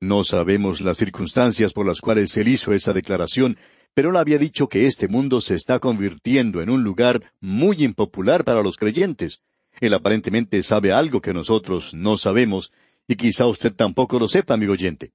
No 0.04 0.26
sabemos 0.26 0.82
las 0.82 0.98
circunstancias 0.98 1.72
por 1.72 1.88
las 1.88 2.02
cuales 2.02 2.36
él 2.36 2.50
hizo 2.50 2.74
esa 2.74 2.92
declaración, 2.92 3.58
pero 3.94 4.10
él 4.10 4.18
había 4.18 4.38
dicho 4.38 4.68
que 4.68 4.86
este 4.86 5.08
mundo 5.08 5.40
se 5.40 5.56
está 5.56 5.80
convirtiendo 5.80 6.62
en 6.62 6.70
un 6.70 6.84
lugar 6.84 7.32
muy 7.40 7.86
impopular 7.86 8.44
para 8.44 8.62
los 8.62 8.76
creyentes. 8.76 9.40
Él 9.80 9.94
aparentemente 9.94 10.62
sabe 10.62 10.92
algo 10.92 11.22
que 11.22 11.34
nosotros 11.34 11.94
no 11.94 12.18
sabemos, 12.18 12.74
y 13.08 13.16
quizá 13.16 13.48
usted 13.48 13.74
tampoco 13.74 14.20
lo 14.20 14.28
sepa, 14.28 14.56
amigo 14.56 14.74
oyente. 14.74 15.14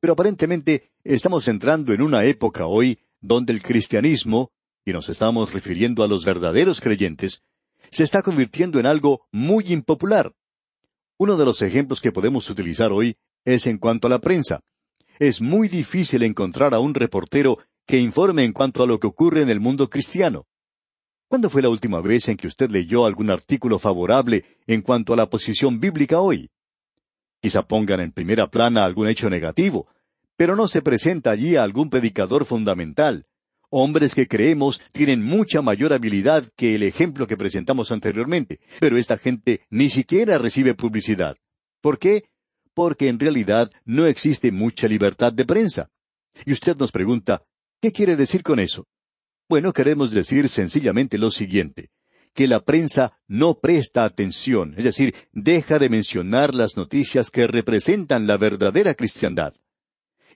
Pero 0.00 0.14
aparentemente 0.14 0.90
estamos 1.04 1.46
entrando 1.46 1.92
en 1.92 2.02
una 2.02 2.24
época 2.24 2.66
hoy 2.66 2.98
donde 3.20 3.52
el 3.52 3.62
cristianismo, 3.62 4.50
y 4.84 4.92
nos 4.92 5.08
estamos 5.08 5.52
refiriendo 5.52 6.02
a 6.02 6.08
los 6.08 6.24
verdaderos 6.24 6.80
creyentes, 6.80 7.44
se 7.92 8.02
está 8.02 8.22
convirtiendo 8.22 8.80
en 8.80 8.86
algo 8.86 9.28
muy 9.30 9.66
impopular. 9.68 10.34
Uno 11.18 11.36
de 11.36 11.44
los 11.44 11.62
ejemplos 11.62 12.00
que 12.00 12.10
podemos 12.10 12.50
utilizar 12.50 12.90
hoy 12.90 13.14
es 13.44 13.66
en 13.66 13.78
cuanto 13.78 14.06
a 14.06 14.10
la 14.10 14.18
prensa. 14.18 14.60
Es 15.18 15.40
muy 15.40 15.68
difícil 15.68 16.22
encontrar 16.22 16.74
a 16.74 16.80
un 16.80 16.94
reportero 16.94 17.58
que 17.86 17.98
informe 17.98 18.44
en 18.44 18.52
cuanto 18.52 18.82
a 18.82 18.86
lo 18.86 18.98
que 18.98 19.06
ocurre 19.06 19.42
en 19.42 19.50
el 19.50 19.60
mundo 19.60 19.88
cristiano. 19.88 20.46
¿Cuándo 21.28 21.50
fue 21.50 21.62
la 21.62 21.68
última 21.68 22.00
vez 22.00 22.28
en 22.28 22.36
que 22.36 22.46
usted 22.46 22.70
leyó 22.70 23.04
algún 23.04 23.30
artículo 23.30 23.78
favorable 23.78 24.44
en 24.66 24.82
cuanto 24.82 25.12
a 25.12 25.16
la 25.16 25.28
posición 25.28 25.80
bíblica 25.80 26.20
hoy? 26.20 26.50
Quizá 27.40 27.66
pongan 27.66 28.00
en 28.00 28.12
primera 28.12 28.48
plana 28.48 28.84
algún 28.84 29.08
hecho 29.08 29.28
negativo, 29.28 29.88
pero 30.36 30.56
no 30.56 30.68
se 30.68 30.82
presenta 30.82 31.30
allí 31.30 31.56
algún 31.56 31.90
predicador 31.90 32.44
fundamental, 32.44 33.26
Hombres 33.70 34.14
que 34.14 34.26
creemos 34.26 34.80
tienen 34.92 35.22
mucha 35.22 35.60
mayor 35.60 35.92
habilidad 35.92 36.46
que 36.56 36.74
el 36.74 36.82
ejemplo 36.82 37.26
que 37.26 37.36
presentamos 37.36 37.92
anteriormente, 37.92 38.60
pero 38.80 38.96
esta 38.96 39.18
gente 39.18 39.60
ni 39.68 39.90
siquiera 39.90 40.38
recibe 40.38 40.74
publicidad. 40.74 41.36
¿Por 41.82 41.98
qué? 41.98 42.24
Porque 42.78 43.08
en 43.08 43.18
realidad 43.18 43.72
no 43.84 44.06
existe 44.06 44.52
mucha 44.52 44.86
libertad 44.86 45.32
de 45.32 45.44
prensa. 45.44 45.90
Y 46.46 46.52
usted 46.52 46.76
nos 46.76 46.92
pregunta, 46.92 47.42
¿qué 47.82 47.90
quiere 47.90 48.14
decir 48.14 48.44
con 48.44 48.60
eso? 48.60 48.86
Bueno, 49.48 49.72
queremos 49.72 50.12
decir 50.12 50.48
sencillamente 50.48 51.18
lo 51.18 51.32
siguiente, 51.32 51.90
que 52.32 52.46
la 52.46 52.64
prensa 52.64 53.18
no 53.26 53.58
presta 53.58 54.04
atención, 54.04 54.74
es 54.76 54.84
decir, 54.84 55.12
deja 55.32 55.80
de 55.80 55.88
mencionar 55.88 56.54
las 56.54 56.76
noticias 56.76 57.30
que 57.32 57.48
representan 57.48 58.28
la 58.28 58.36
verdadera 58.36 58.94
cristiandad. 58.94 59.54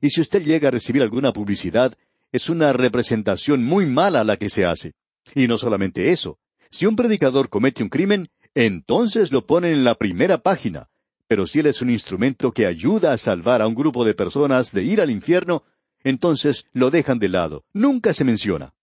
Y 0.01 0.11
si 0.11 0.21
usted 0.21 0.43
llega 0.43 0.67
a 0.67 0.73
recibir 0.73 1.03
alguna 1.03 1.33
publicidad, 1.33 1.95
es 2.33 2.49
una 2.49 2.73
representación 2.73 3.63
muy 3.63 3.87
mala 3.87 4.25
la 4.25 4.37
que 4.37 4.49
se 4.49 4.65
hace. 4.65 4.95
Y 5.37 5.47
no 5.47 5.59
solamente 5.59 6.11
eso. 6.11 6.41
Si 6.73 6.87
un 6.87 6.97
predicador 6.97 7.49
comete 7.51 7.85
un 7.85 7.89
crimen, 7.89 8.31
entonces 8.53 9.31
lo 9.31 9.47
ponen 9.47 9.75
en 9.75 9.85
la 9.85 9.95
primera 9.95 10.39
página. 10.39 10.89
Pero 11.33 11.47
si 11.47 11.61
él 11.61 11.67
es 11.67 11.81
un 11.81 11.89
instrumento 11.89 12.53
que 12.53 12.67
ayuda 12.67 13.15
a 13.15 13.17
salvar 13.17 13.63
a 13.63 13.67
un 13.67 13.75
grupo 13.75 14.05
de 14.05 14.13
personas 14.13 14.71
de 14.71 14.85
ir 14.85 15.01
al 15.01 15.09
infierno, 15.09 15.63
entonces 16.05 16.67
lo 16.75 16.91
dejan 16.91 17.19
de 17.19 17.31
lado. 17.31 17.65
Nunca 17.73 18.13
se 18.13 18.23
menciona. 18.23 18.75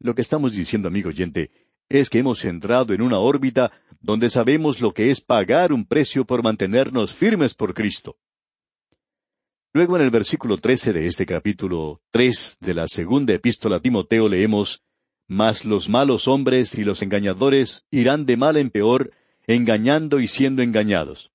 Lo 0.00 0.16
que 0.16 0.22
estamos 0.22 0.54
diciendo, 0.54 0.88
amigo 0.88 1.10
oyente, 1.10 1.52
es 1.88 2.10
que 2.10 2.18
hemos 2.18 2.44
entrado 2.44 2.94
en 2.94 3.00
una 3.00 3.20
órbita 3.20 3.70
donde 4.00 4.28
sabemos 4.28 4.80
lo 4.80 4.92
que 4.92 5.08
es 5.08 5.20
pagar 5.20 5.72
un 5.72 5.84
precio 5.84 6.24
por 6.24 6.42
mantenernos 6.42 7.14
firmes 7.14 7.54
por 7.54 7.74
Cristo. 7.74 8.16
Luego 9.72 9.94
en 9.94 10.02
el 10.02 10.10
versículo 10.10 10.58
trece 10.58 10.92
de 10.92 11.06
este 11.06 11.26
capítulo 11.26 12.02
tres 12.10 12.56
de 12.58 12.74
la 12.74 12.88
segunda 12.88 13.34
epístola 13.34 13.76
a 13.76 13.80
Timoteo 13.80 14.28
leemos 14.28 14.82
Mas 15.28 15.64
los 15.64 15.88
malos 15.88 16.26
hombres 16.26 16.74
y 16.74 16.82
los 16.82 17.02
engañadores 17.02 17.86
irán 17.92 18.26
de 18.26 18.36
mal 18.36 18.56
en 18.56 18.70
peor, 18.70 19.12
engañando 19.46 20.18
y 20.18 20.26
siendo 20.26 20.60
engañados. 20.62 21.30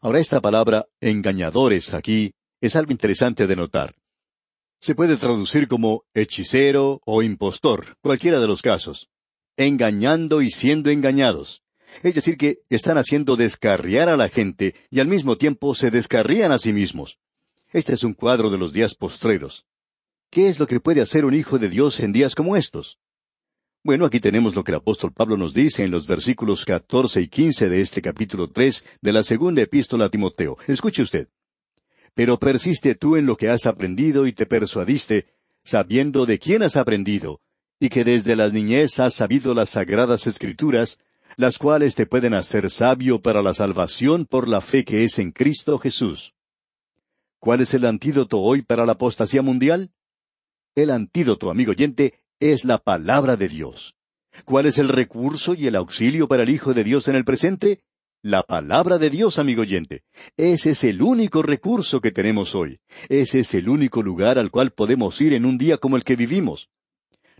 Ahora 0.00 0.20
esta 0.20 0.40
palabra 0.40 0.86
engañadores 1.00 1.92
aquí 1.92 2.32
es 2.60 2.76
algo 2.76 2.92
interesante 2.92 3.48
de 3.48 3.56
notar. 3.56 3.96
Se 4.80 4.94
puede 4.94 5.16
traducir 5.16 5.66
como 5.66 6.04
hechicero 6.14 7.00
o 7.04 7.22
impostor, 7.22 7.96
cualquiera 8.00 8.38
de 8.38 8.46
los 8.46 8.62
casos. 8.62 9.08
Engañando 9.56 10.40
y 10.40 10.50
siendo 10.50 10.90
engañados. 10.90 11.64
Es 12.04 12.14
decir, 12.14 12.36
que 12.36 12.58
están 12.68 12.96
haciendo 12.96 13.34
descarriar 13.34 14.08
a 14.08 14.16
la 14.16 14.28
gente 14.28 14.76
y 14.88 15.00
al 15.00 15.08
mismo 15.08 15.36
tiempo 15.36 15.74
se 15.74 15.90
descarrían 15.90 16.52
a 16.52 16.58
sí 16.58 16.72
mismos. 16.72 17.18
Este 17.72 17.94
es 17.94 18.04
un 18.04 18.14
cuadro 18.14 18.50
de 18.50 18.58
los 18.58 18.72
días 18.72 18.94
postreros. 18.94 19.66
¿Qué 20.30 20.48
es 20.48 20.60
lo 20.60 20.68
que 20.68 20.78
puede 20.78 21.00
hacer 21.00 21.24
un 21.24 21.34
hijo 21.34 21.58
de 21.58 21.70
Dios 21.70 21.98
en 21.98 22.12
días 22.12 22.36
como 22.36 22.56
estos? 22.56 22.98
Bueno, 23.88 24.04
aquí 24.04 24.20
tenemos 24.20 24.54
lo 24.54 24.64
que 24.64 24.72
el 24.72 24.76
apóstol 24.76 25.14
Pablo 25.14 25.38
nos 25.38 25.54
dice 25.54 25.82
en 25.82 25.90
los 25.90 26.06
versículos 26.06 26.66
catorce 26.66 27.22
y 27.22 27.28
quince 27.28 27.70
de 27.70 27.80
este 27.80 28.02
capítulo 28.02 28.50
tres 28.50 28.84
de 29.00 29.14
la 29.14 29.22
segunda 29.22 29.62
epístola 29.62 30.04
a 30.04 30.08
Timoteo. 30.10 30.58
Escuche 30.66 31.00
usted. 31.00 31.28
Pero 32.12 32.38
persiste 32.38 32.94
tú 32.96 33.16
en 33.16 33.24
lo 33.24 33.38
que 33.38 33.48
has 33.48 33.64
aprendido 33.64 34.26
y 34.26 34.34
te 34.34 34.44
persuadiste, 34.44 35.28
sabiendo 35.64 36.26
de 36.26 36.38
quién 36.38 36.62
has 36.62 36.76
aprendido, 36.76 37.40
y 37.80 37.88
que 37.88 38.04
desde 38.04 38.36
la 38.36 38.50
niñez 38.50 39.00
has 39.00 39.14
sabido 39.14 39.54
las 39.54 39.70
sagradas 39.70 40.26
escrituras, 40.26 40.98
las 41.38 41.56
cuales 41.56 41.94
te 41.94 42.04
pueden 42.04 42.34
hacer 42.34 42.68
sabio 42.68 43.22
para 43.22 43.40
la 43.40 43.54
salvación 43.54 44.26
por 44.26 44.50
la 44.50 44.60
fe 44.60 44.84
que 44.84 45.04
es 45.04 45.18
en 45.18 45.32
Cristo 45.32 45.78
Jesús. 45.78 46.34
¿Cuál 47.38 47.62
es 47.62 47.72
el 47.72 47.86
antídoto 47.86 48.38
hoy 48.38 48.60
para 48.60 48.84
la 48.84 48.92
apostasía 48.92 49.40
mundial? 49.40 49.92
El 50.74 50.90
antídoto, 50.90 51.50
amigo 51.50 51.70
oyente, 51.70 52.20
es 52.40 52.64
la 52.64 52.78
palabra 52.78 53.36
de 53.36 53.48
Dios. 53.48 53.94
¿Cuál 54.44 54.66
es 54.66 54.78
el 54.78 54.88
recurso 54.88 55.54
y 55.54 55.66
el 55.66 55.76
auxilio 55.76 56.28
para 56.28 56.44
el 56.44 56.50
Hijo 56.50 56.74
de 56.74 56.84
Dios 56.84 57.08
en 57.08 57.16
el 57.16 57.24
presente? 57.24 57.80
La 58.22 58.42
palabra 58.42 58.98
de 58.98 59.10
Dios, 59.10 59.38
amigo 59.38 59.62
oyente. 59.62 60.02
Ese 60.36 60.70
es 60.70 60.84
el 60.84 61.02
único 61.02 61.42
recurso 61.42 62.00
que 62.00 62.10
tenemos 62.10 62.54
hoy. 62.54 62.80
Ese 63.08 63.40
es 63.40 63.54
el 63.54 63.68
único 63.68 64.02
lugar 64.02 64.38
al 64.38 64.50
cual 64.50 64.72
podemos 64.72 65.20
ir 65.20 65.32
en 65.32 65.44
un 65.44 65.58
día 65.58 65.78
como 65.78 65.96
el 65.96 66.04
que 66.04 66.16
vivimos 66.16 66.68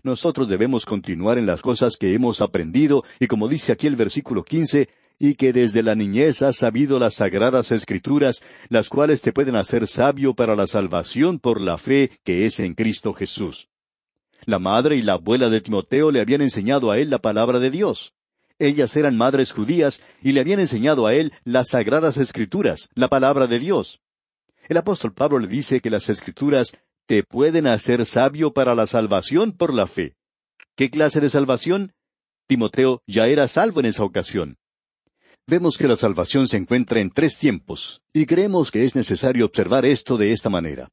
nosotros 0.03 0.47
debemos 0.47 0.85
continuar 0.85 1.37
en 1.37 1.45
las 1.45 1.61
cosas 1.61 1.97
que 1.97 2.13
hemos 2.13 2.41
aprendido 2.41 3.03
y 3.19 3.27
como 3.27 3.47
dice 3.47 3.71
aquí 3.71 3.87
el 3.87 3.95
versículo 3.95 4.43
quince, 4.43 4.89
y 5.21 5.35
que 5.35 5.51
desde 5.51 5.83
la 5.83 5.95
niñez 5.95 6.41
has 6.41 6.57
sabido 6.57 6.97
las 6.97 7.15
sagradas 7.15 7.73
escrituras, 7.73 8.41
las 8.69 8.87
cuales 8.87 9.21
te 9.21 9.33
pueden 9.33 9.57
hacer 9.57 9.85
sabio 9.85 10.33
para 10.33 10.55
la 10.55 10.65
salvación 10.65 11.39
por 11.39 11.59
la 11.59 11.77
fe 11.77 12.09
que 12.23 12.45
es 12.45 12.61
en 12.61 12.73
Cristo 12.73 13.13
Jesús. 13.13 13.68
La 14.45 14.59
madre 14.59 14.95
y 14.95 15.01
la 15.01 15.13
abuela 15.13 15.49
de 15.49 15.61
Timoteo 15.61 16.11
le 16.11 16.21
habían 16.21 16.41
enseñado 16.41 16.91
a 16.91 16.97
él 16.97 17.09
la 17.09 17.19
palabra 17.19 17.59
de 17.59 17.71
Dios. 17.71 18.13
Ellas 18.57 18.95
eran 18.97 19.17
madres 19.17 19.51
judías 19.51 20.01
y 20.21 20.33
le 20.33 20.41
habían 20.41 20.59
enseñado 20.59 21.07
a 21.07 21.13
él 21.13 21.33
las 21.43 21.69
sagradas 21.69 22.17
escrituras, 22.17 22.89
la 22.93 23.07
palabra 23.07 23.47
de 23.47 23.59
Dios. 23.59 24.01
El 24.67 24.77
apóstol 24.77 25.13
Pablo 25.13 25.39
le 25.39 25.47
dice 25.47 25.79
que 25.79 25.89
las 25.89 26.09
escrituras 26.09 26.77
te 27.05 27.23
pueden 27.23 27.67
hacer 27.67 28.05
sabio 28.05 28.53
para 28.53 28.75
la 28.75 28.85
salvación 28.85 29.53
por 29.53 29.73
la 29.73 29.87
fe. 29.87 30.15
¿Qué 30.75 30.89
clase 30.89 31.21
de 31.21 31.29
salvación? 31.29 31.93
Timoteo 32.47 33.01
ya 33.07 33.27
era 33.27 33.47
salvo 33.47 33.79
en 33.79 33.87
esa 33.87 34.03
ocasión. 34.03 34.57
Vemos 35.47 35.77
que 35.77 35.87
la 35.87 35.95
salvación 35.95 36.47
se 36.47 36.57
encuentra 36.57 36.99
en 36.99 37.09
tres 37.09 37.37
tiempos, 37.37 38.01
y 38.13 38.27
creemos 38.27 38.69
que 38.69 38.83
es 38.83 38.95
necesario 38.95 39.45
observar 39.45 39.85
esto 39.85 40.17
de 40.17 40.31
esta 40.31 40.49
manera. 40.49 40.89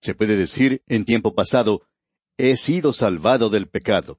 Se 0.00 0.14
puede 0.14 0.36
decir, 0.36 0.82
en 0.88 1.04
tiempo 1.04 1.34
pasado, 1.34 1.82
he 2.42 2.56
sido 2.56 2.92
salvado 2.92 3.50
del 3.50 3.68
pecado. 3.68 4.18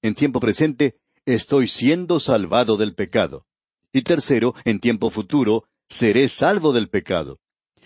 En 0.00 0.14
tiempo 0.14 0.40
presente, 0.40 0.96
estoy 1.26 1.68
siendo 1.68 2.18
salvado 2.18 2.78
del 2.78 2.94
pecado. 2.94 3.44
Y 3.92 4.00
tercero, 4.00 4.54
en 4.64 4.80
tiempo 4.80 5.10
futuro, 5.10 5.64
seré 5.86 6.30
salvo 6.30 6.72
del 6.72 6.88
pecado. 6.88 7.40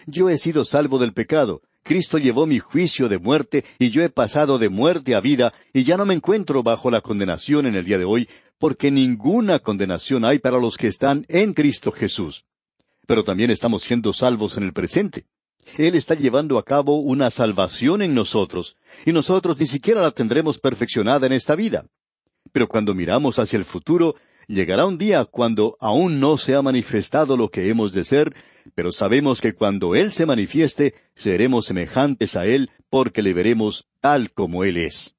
Yo 0.06 0.30
he 0.30 0.38
sido 0.38 0.64
salvo 0.64 1.00
del 1.00 1.12
pecado, 1.12 1.62
Cristo 1.82 2.18
llevó 2.18 2.46
mi 2.46 2.60
juicio 2.60 3.08
de 3.08 3.18
muerte 3.18 3.64
y 3.80 3.90
yo 3.90 4.04
he 4.04 4.08
pasado 4.08 4.56
de 4.60 4.68
muerte 4.68 5.16
a 5.16 5.20
vida 5.20 5.52
y 5.72 5.82
ya 5.82 5.96
no 5.96 6.04
me 6.04 6.14
encuentro 6.14 6.62
bajo 6.62 6.88
la 6.88 7.00
condenación 7.00 7.66
en 7.66 7.74
el 7.74 7.84
día 7.84 7.98
de 7.98 8.04
hoy, 8.04 8.28
porque 8.58 8.92
ninguna 8.92 9.58
condenación 9.58 10.24
hay 10.24 10.38
para 10.38 10.58
los 10.58 10.76
que 10.76 10.86
están 10.86 11.26
en 11.28 11.54
Cristo 11.54 11.90
Jesús. 11.90 12.44
Pero 13.08 13.24
también 13.24 13.50
estamos 13.50 13.82
siendo 13.82 14.12
salvos 14.12 14.56
en 14.56 14.62
el 14.62 14.72
presente. 14.72 15.26
Él 15.78 15.94
está 15.94 16.14
llevando 16.14 16.58
a 16.58 16.64
cabo 16.64 16.98
una 16.98 17.30
salvación 17.30 18.02
en 18.02 18.14
nosotros, 18.14 18.76
y 19.06 19.12
nosotros 19.12 19.58
ni 19.58 19.66
siquiera 19.66 20.02
la 20.02 20.10
tendremos 20.10 20.58
perfeccionada 20.58 21.26
en 21.26 21.32
esta 21.32 21.54
vida. 21.54 21.86
Pero 22.52 22.68
cuando 22.68 22.94
miramos 22.94 23.38
hacia 23.38 23.58
el 23.58 23.64
futuro, 23.64 24.16
llegará 24.48 24.86
un 24.86 24.98
día 24.98 25.24
cuando 25.24 25.76
aún 25.80 26.20
no 26.20 26.36
se 26.36 26.54
ha 26.54 26.62
manifestado 26.62 27.36
lo 27.36 27.50
que 27.50 27.68
hemos 27.68 27.92
de 27.92 28.04
ser, 28.04 28.34
pero 28.74 28.92
sabemos 28.92 29.40
que 29.40 29.54
cuando 29.54 29.94
Él 29.94 30.12
se 30.12 30.26
manifieste, 30.26 30.94
seremos 31.14 31.66
semejantes 31.66 32.36
a 32.36 32.46
Él 32.46 32.70
porque 32.90 33.22
le 33.22 33.32
veremos 33.32 33.86
tal 34.00 34.32
como 34.32 34.64
Él 34.64 34.76
es. 34.76 35.16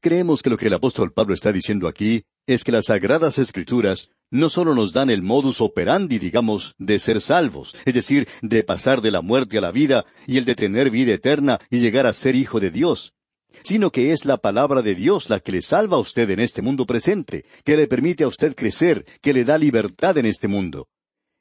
Creemos 0.00 0.42
que 0.42 0.50
lo 0.50 0.56
que 0.56 0.66
el 0.66 0.74
apóstol 0.74 1.12
Pablo 1.12 1.34
está 1.34 1.52
diciendo 1.52 1.88
aquí 1.88 2.24
es 2.46 2.64
que 2.64 2.72
las 2.72 2.86
sagradas 2.86 3.38
escrituras 3.38 4.10
no 4.30 4.48
solo 4.48 4.74
nos 4.74 4.92
dan 4.92 5.10
el 5.10 5.22
modus 5.22 5.60
operandi, 5.60 6.18
digamos, 6.18 6.74
de 6.78 6.98
ser 6.98 7.20
salvos, 7.20 7.74
es 7.84 7.94
decir, 7.94 8.28
de 8.42 8.64
pasar 8.64 9.00
de 9.00 9.10
la 9.10 9.22
muerte 9.22 9.58
a 9.58 9.60
la 9.60 9.70
vida 9.70 10.04
y 10.26 10.38
el 10.38 10.44
de 10.44 10.54
tener 10.54 10.90
vida 10.90 11.12
eterna 11.12 11.60
y 11.70 11.78
llegar 11.78 12.06
a 12.06 12.12
ser 12.12 12.34
hijo 12.34 12.58
de 12.60 12.70
Dios, 12.70 13.14
sino 13.62 13.90
que 13.90 14.12
es 14.12 14.24
la 14.24 14.38
palabra 14.38 14.82
de 14.82 14.94
Dios 14.94 15.30
la 15.30 15.40
que 15.40 15.52
le 15.52 15.62
salva 15.62 15.96
a 15.96 16.00
usted 16.00 16.28
en 16.30 16.40
este 16.40 16.62
mundo 16.62 16.86
presente, 16.86 17.44
que 17.64 17.76
le 17.76 17.86
permite 17.86 18.24
a 18.24 18.28
usted 18.28 18.54
crecer, 18.54 19.04
que 19.20 19.32
le 19.32 19.44
da 19.44 19.56
libertad 19.56 20.18
en 20.18 20.26
este 20.26 20.48
mundo. 20.48 20.88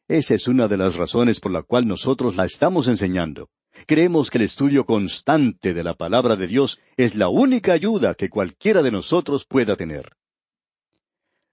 Esa 0.07 0.35
es 0.35 0.47
una 0.47 0.67
de 0.67 0.77
las 0.77 0.95
razones 0.95 1.39
por 1.39 1.51
la 1.51 1.63
cual 1.63 1.87
nosotros 1.87 2.35
la 2.35 2.45
estamos 2.45 2.87
enseñando. 2.87 3.49
Creemos 3.87 4.29
que 4.29 4.37
el 4.37 4.43
estudio 4.43 4.85
constante 4.85 5.73
de 5.73 5.83
la 5.83 5.95
palabra 5.95 6.35
de 6.35 6.47
Dios 6.47 6.79
es 6.95 7.15
la 7.15 7.29
única 7.29 7.73
ayuda 7.73 8.13
que 8.13 8.29
cualquiera 8.29 8.83
de 8.83 8.91
nosotros 8.91 9.45
pueda 9.45 9.75
tener. 9.75 10.11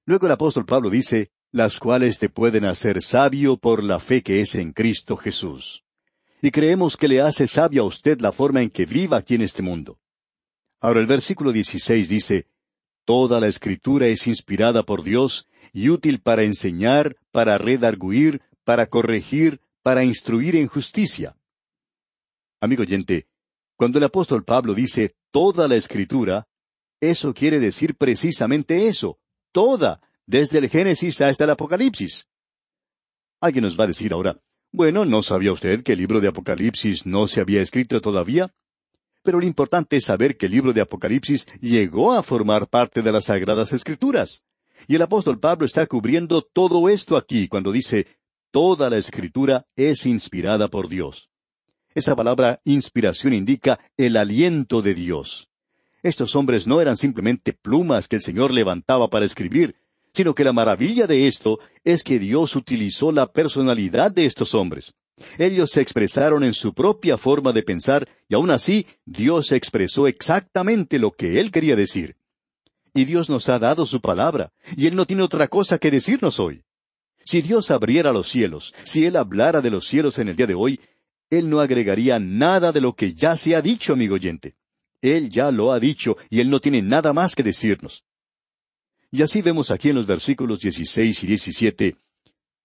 Luego 0.07 0.27
el 0.27 0.33
apóstol 0.33 0.67
Pablo 0.67 0.91
dice, 0.91 1.31
las 1.53 1.79
cuales 1.79 2.19
te 2.19 2.29
pueden 2.29 2.65
hacer 2.65 3.03
sabio 3.03 3.57
por 3.57 3.83
la 3.83 4.01
fe 4.01 4.23
que 4.23 4.41
es 4.41 4.55
en 4.55 4.73
Cristo 4.73 5.17
Jesús. 5.17 5.85
Y 6.43 6.51
creemos 6.51 6.97
que 6.97 7.09
le 7.09 7.21
hace 7.21 7.47
sabio 7.47 7.83
a 7.83 7.87
usted 7.87 8.21
la 8.21 8.33
forma 8.33 8.63
en 8.63 8.71
que 8.71 8.87
viva 8.87 9.19
aquí 9.19 9.35
en 9.35 9.43
este 9.43 9.63
mundo. 9.63 9.99
Ahora 10.81 11.01
el 11.01 11.07
versículo 11.07 11.53
16 11.53 12.09
dice, 12.09 12.47
Toda 13.05 13.41
la 13.41 13.49
escritura 13.49 14.07
es 14.07 14.27
inspirada 14.27 14.85
por 14.85 15.03
Dios 15.03 15.49
y 15.73 15.89
útil 15.89 16.21
para 16.21 16.45
enseñar, 16.45 17.17
para 17.33 17.59
redarguir, 17.59 18.41
para 18.65 18.87
corregir, 18.87 19.61
para 19.83 20.05
instruir 20.05 20.57
en 20.57 20.69
justicia. 20.69 21.37
Amigo 22.61 22.83
oyente, 22.83 23.27
cuando 23.77 23.99
el 23.99 24.05
apóstol 24.05 24.45
Pablo 24.45 24.75
dice 24.75 25.17
toda 25.31 25.67
la 25.67 25.77
escritura, 25.77 26.47
eso 27.01 27.35
quiere 27.35 27.59
decir 27.59 27.97
precisamente 27.97 28.87
eso, 28.89 29.19
toda, 29.53 30.01
desde 30.27 30.59
el 30.59 30.69
Génesis 30.69 31.21
hasta 31.21 31.45
el 31.45 31.51
Apocalipsis. 31.51 32.27
Alguien 33.41 33.65
nos 33.65 33.79
va 33.79 33.85
a 33.85 33.89
decir 33.89 34.13
ahora, 34.13 34.41
bueno, 34.73 35.05
¿no 35.05 35.23
sabía 35.23 35.53
usted 35.53 35.83
que 35.83 35.93
el 35.93 35.99
libro 35.99 36.21
de 36.21 36.29
Apocalipsis 36.29 37.05
no 37.05 37.27
se 37.27 37.41
había 37.41 37.61
escrito 37.61 38.01
todavía? 38.01 38.55
Pero 39.23 39.41
lo 39.41 39.47
importante 39.47 39.97
es 39.97 40.05
saber 40.05 40.37
que 40.37 40.47
el 40.47 40.53
libro 40.53 40.73
de 40.73 40.81
Apocalipsis 40.81 41.47
llegó 41.61 42.13
a 42.13 42.23
formar 42.23 42.69
parte 42.69 43.03
de 43.03 43.13
las 43.13 43.27
Sagradas 43.27 43.73
Escrituras. 43.73 44.43
Y 44.87 44.95
el 44.95 45.03
apóstol 45.03 45.39
Pablo 45.39 45.67
está 45.67 45.87
cubriendo 45.87 46.43
todo 46.43 46.89
esto 46.89 47.17
aquí 47.17 47.49
cuando 47.49 47.73
dice, 47.73 48.07
toda 48.51 48.89
la 48.89 48.97
Escritura 48.97 49.67
es 49.77 50.07
inspirada 50.07 50.69
por 50.69 50.89
Dios. 50.89 51.29
Esa 51.95 52.15
palabra 52.15 52.61
inspiración 52.65 53.35
indica 53.35 53.81
el 53.97 54.17
aliento 54.17 54.81
de 54.81 54.95
Dios. 54.95 55.50
Estos 56.03 56.35
hombres 56.35 56.67
no 56.67 56.81
eran 56.81 56.97
simplemente 56.97 57.53
plumas 57.53 58.09
que 58.09 58.17
el 58.17 58.23
Señor 58.23 58.53
levantaba 58.53 59.09
para 59.09 59.27
escribir, 59.27 59.77
sino 60.13 60.35
que 60.35 60.45
la 60.45 60.53
maravilla 60.53 61.07
de 61.07 61.27
esto 61.27 61.59
es 61.85 62.03
que 62.03 62.19
Dios 62.19 62.57
utilizó 62.57 63.13
la 63.13 63.33
personalidad 63.33 64.11
de 64.11 64.25
estos 64.25 64.55
hombres. 64.55 64.95
Ellos 65.39 65.71
se 65.71 65.83
expresaron 65.83 66.43
en 66.45 66.55
su 66.55 66.73
propia 66.73 67.19
forma 67.19 67.53
de 67.53 67.63
pensar 67.63 68.09
y 68.29 68.35
aún 68.35 68.51
así 68.51 68.87
Dios 69.05 69.53
expresó 69.53 70.07
exactamente 70.07 70.99
lo 70.99 71.11
que 71.11 71.39
Él 71.39 71.51
quería 71.51 71.77
decir. 71.77 72.17
Y 72.95 73.05
Dios 73.05 73.29
nos 73.29 73.49
ha 73.49 73.59
dado 73.59 73.87
su 73.87 74.01
palabra, 74.01 74.53
y 74.77 74.87
Él 74.87 74.97
no 74.97 75.07
tiene 75.07 75.23
otra 75.23 75.47
cosa 75.47 75.79
que 75.79 75.91
decirnos 75.93 76.41
hoy. 76.41 76.65
Si 77.25 77.41
Dios 77.43 77.71
abriera 77.71 78.13
los 78.13 78.29
cielos, 78.29 78.75
si 78.83 79.07
Él 79.07 79.17
hablara 79.17 79.61
de 79.61 79.71
los 79.71 79.87
cielos 79.87 80.19
en 80.19 80.29
el 80.29 80.37
día 80.37 80.47
de 80.47 80.55
hoy, 80.55 80.81
Él 81.29 81.49
no 81.49 81.61
agregaría 81.61 82.19
nada 82.19 82.73
de 82.73 82.81
lo 82.81 82.95
que 82.95 83.13
ya 83.13 83.37
se 83.37 83.55
ha 83.55 83.63
dicho, 83.63 83.93
amigo 83.93 84.17
oyente. 84.17 84.57
Él 85.01 85.31
ya 85.31 85.51
lo 85.51 85.73
ha 85.73 85.81
dicho 85.81 86.17
y 86.29 86.41
Él 86.41 86.51
no 86.51 86.61
tiene 86.61 86.83
nada 86.83 87.13
más 87.13 87.35
que 87.35 87.43
decirnos. 87.43 88.05
Y 89.11 89.23
así 89.23 89.43
vemos 89.43 89.71
aquí 89.71 89.89
en 89.89 89.97
los 89.97 90.07
versículos 90.07 90.61
16 90.61 91.25
y 91.25 91.27
17, 91.27 91.97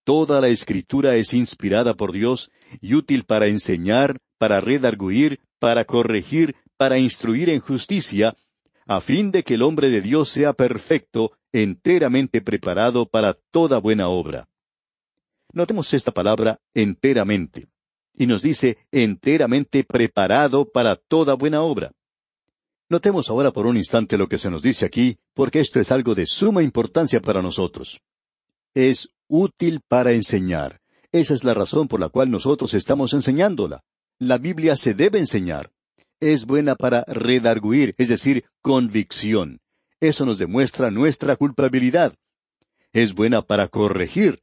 Toda 0.06 0.40
la 0.40 0.50
escritura 0.50 1.16
es 1.16 1.34
inspirada 1.34 1.96
por 1.96 2.12
Dios 2.12 2.52
y 2.80 2.94
útil 2.94 3.26
para 3.26 3.48
enseñar, 3.48 4.20
para 4.38 4.62
redarguir, 4.62 5.40
para 5.58 5.86
corregir, 5.86 6.56
para 6.78 7.00
instruir 7.00 7.50
en 7.50 7.60
justicia, 7.60 8.38
a 8.86 9.02
fin 9.02 9.32
de 9.32 9.44
que 9.44 9.56
el 9.56 9.64
hombre 9.64 9.90
de 9.90 10.02
Dios 10.02 10.30
sea 10.30 10.54
perfecto, 10.54 11.32
enteramente 11.52 12.42
preparado 12.42 13.08
para 13.08 13.34
toda 13.34 13.80
buena 13.80 14.08
obra. 14.08 14.48
Notemos 15.54 15.92
esta 15.92 16.12
palabra 16.12 16.60
enteramente. 16.76 17.68
Y 18.14 18.28
nos 18.28 18.44
dice 18.44 18.78
enteramente 18.92 19.84
preparado 19.84 20.72
para 20.72 20.96
toda 20.98 21.34
buena 21.34 21.64
obra. 21.64 21.92
Notemos 22.88 23.30
ahora 23.30 23.52
por 23.52 23.66
un 23.66 23.78
instante 23.78 24.18
lo 24.18 24.28
que 24.28 24.38
se 24.38 24.52
nos 24.52 24.62
dice 24.62 24.86
aquí, 24.86 25.18
porque 25.34 25.60
esto 25.60 25.80
es 25.80 25.92
algo 25.92 26.14
de 26.14 26.28
suma 26.28 26.62
importancia 26.62 27.20
para 27.20 27.42
nosotros. 27.42 28.00
Es 28.76 29.10
útil 29.28 29.82
para 29.88 30.12
enseñar. 30.12 30.82
Esa 31.12 31.34
es 31.34 31.44
la 31.44 31.54
razón 31.54 31.88
por 31.88 32.00
la 32.00 32.10
cual 32.10 32.30
nosotros 32.30 32.74
estamos 32.74 33.14
enseñándola. 33.14 33.82
La 34.20 34.38
Biblia 34.38 34.76
se 34.76 34.94
debe 34.94 35.18
enseñar. 35.18 35.72
Es 36.20 36.46
buena 36.46 36.76
para 36.76 37.04
redarguir, 37.08 37.96
es 37.98 38.10
decir, 38.10 38.46
convicción. 38.62 39.60
Eso 40.00 40.26
nos 40.26 40.38
demuestra 40.38 40.92
nuestra 40.92 41.36
culpabilidad. 41.38 42.14
Es 42.94 43.16
buena 43.16 43.42
para 43.42 43.68
corregir. 43.68 44.40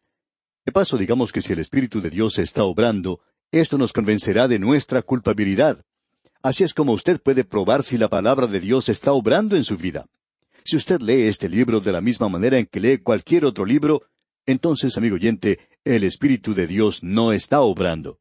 De 0.64 0.72
paso, 0.72 0.96
digamos 0.96 1.31
que 1.31 1.42
si 1.42 1.52
el 1.52 1.61
Espíritu 1.61 2.00
de 2.00 2.11
Dios 2.11 2.38
está 2.38 2.64
obrando, 2.64 3.20
esto 3.52 3.78
nos 3.78 3.92
convencerá 3.92 4.48
de 4.48 4.59
nuestra 4.59 5.02
culpabilidad. 5.02 5.85
Así 6.42 6.64
es 6.64 6.74
como 6.74 6.92
usted 6.92 7.20
puede 7.22 7.44
probar 7.44 7.85
si 7.85 7.96
la 7.96 8.09
palabra 8.09 8.48
de 8.48 8.59
Dios 8.59 8.88
está 8.88 9.12
obrando 9.12 9.57
en 9.57 9.64
su 9.64 9.76
vida. 9.76 10.07
Si 10.64 10.76
usted 10.76 11.00
lee 11.00 11.22
este 11.22 11.48
libro 11.48 11.81
de 11.81 11.92
la 11.92 12.00
misma 12.00 12.28
manera 12.28 12.59
en 12.59 12.66
que 12.66 12.81
lee 12.81 12.98
cualquier 12.98 13.44
otro 13.44 13.64
libro, 13.64 14.02
entonces, 14.44 14.96
amigo 14.96 15.14
oyente, 15.14 15.61
el 15.85 16.02
Espíritu 16.02 16.52
de 16.52 16.66
Dios 16.66 17.02
no 17.02 17.33
está 17.33 17.61
obrando. 17.61 18.18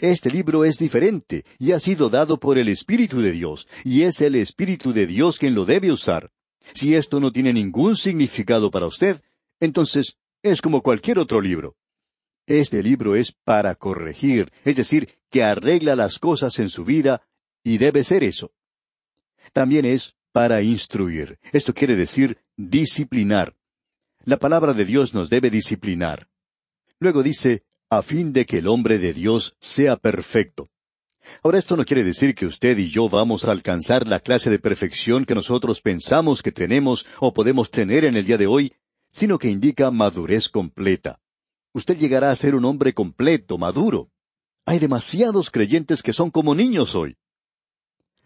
Este 0.00 0.30
libro 0.30 0.64
es 0.64 0.78
diferente 0.78 1.44
y 1.58 1.72
ha 1.72 1.80
sido 1.80 2.08
dado 2.08 2.38
por 2.38 2.58
el 2.58 2.68
Espíritu 2.68 3.20
de 3.20 3.32
Dios, 3.32 3.66
y 3.82 4.02
es 4.02 4.20
el 4.20 4.36
Espíritu 4.36 4.92
de 4.92 5.06
Dios 5.06 5.38
quien 5.38 5.54
lo 5.54 5.64
debe 5.64 5.90
usar. 5.90 6.30
Si 6.72 6.94
esto 6.94 7.18
no 7.18 7.32
tiene 7.32 7.52
ningún 7.52 7.96
significado 7.96 8.70
para 8.70 8.86
usted, 8.86 9.20
entonces 9.58 10.16
es 10.42 10.60
como 10.60 10.82
cualquier 10.82 11.18
otro 11.18 11.40
libro. 11.40 11.76
Este 12.46 12.80
libro 12.82 13.16
es 13.16 13.32
para 13.32 13.74
corregir, 13.74 14.52
es 14.64 14.76
decir, 14.76 15.08
que 15.30 15.42
arregla 15.42 15.96
las 15.96 16.20
cosas 16.20 16.58
en 16.60 16.68
su 16.68 16.84
vida 16.84 17.22
y 17.66 17.78
debe 17.78 18.04
ser 18.04 18.22
eso. 18.22 18.52
También 19.52 19.86
es 19.86 20.14
para 20.30 20.62
instruir. 20.62 21.40
Esto 21.52 21.74
quiere 21.74 21.96
decir 21.96 22.38
disciplinar. 22.56 23.56
La 24.24 24.36
palabra 24.36 24.72
de 24.72 24.84
Dios 24.84 25.14
nos 25.14 25.30
debe 25.30 25.50
disciplinar. 25.50 26.28
Luego 27.00 27.24
dice, 27.24 27.64
a 27.90 28.02
fin 28.02 28.32
de 28.32 28.46
que 28.46 28.58
el 28.58 28.68
hombre 28.68 28.98
de 29.00 29.12
Dios 29.12 29.56
sea 29.58 29.96
perfecto. 29.96 30.70
Ahora 31.42 31.58
esto 31.58 31.76
no 31.76 31.84
quiere 31.84 32.04
decir 32.04 32.36
que 32.36 32.46
usted 32.46 32.78
y 32.78 32.88
yo 32.88 33.08
vamos 33.08 33.44
a 33.44 33.50
alcanzar 33.50 34.06
la 34.06 34.20
clase 34.20 34.48
de 34.48 34.60
perfección 34.60 35.24
que 35.24 35.34
nosotros 35.34 35.82
pensamos 35.82 36.42
que 36.42 36.52
tenemos 36.52 37.04
o 37.18 37.34
podemos 37.34 37.72
tener 37.72 38.04
en 38.04 38.16
el 38.16 38.26
día 38.26 38.38
de 38.38 38.46
hoy, 38.46 38.74
sino 39.10 39.40
que 39.40 39.50
indica 39.50 39.90
madurez 39.90 40.48
completa. 40.48 41.18
Usted 41.72 41.98
llegará 41.98 42.30
a 42.30 42.36
ser 42.36 42.54
un 42.54 42.64
hombre 42.64 42.94
completo, 42.94 43.58
maduro. 43.58 44.12
Hay 44.66 44.78
demasiados 44.78 45.50
creyentes 45.50 46.00
que 46.00 46.12
son 46.12 46.30
como 46.30 46.54
niños 46.54 46.94
hoy. 46.94 47.16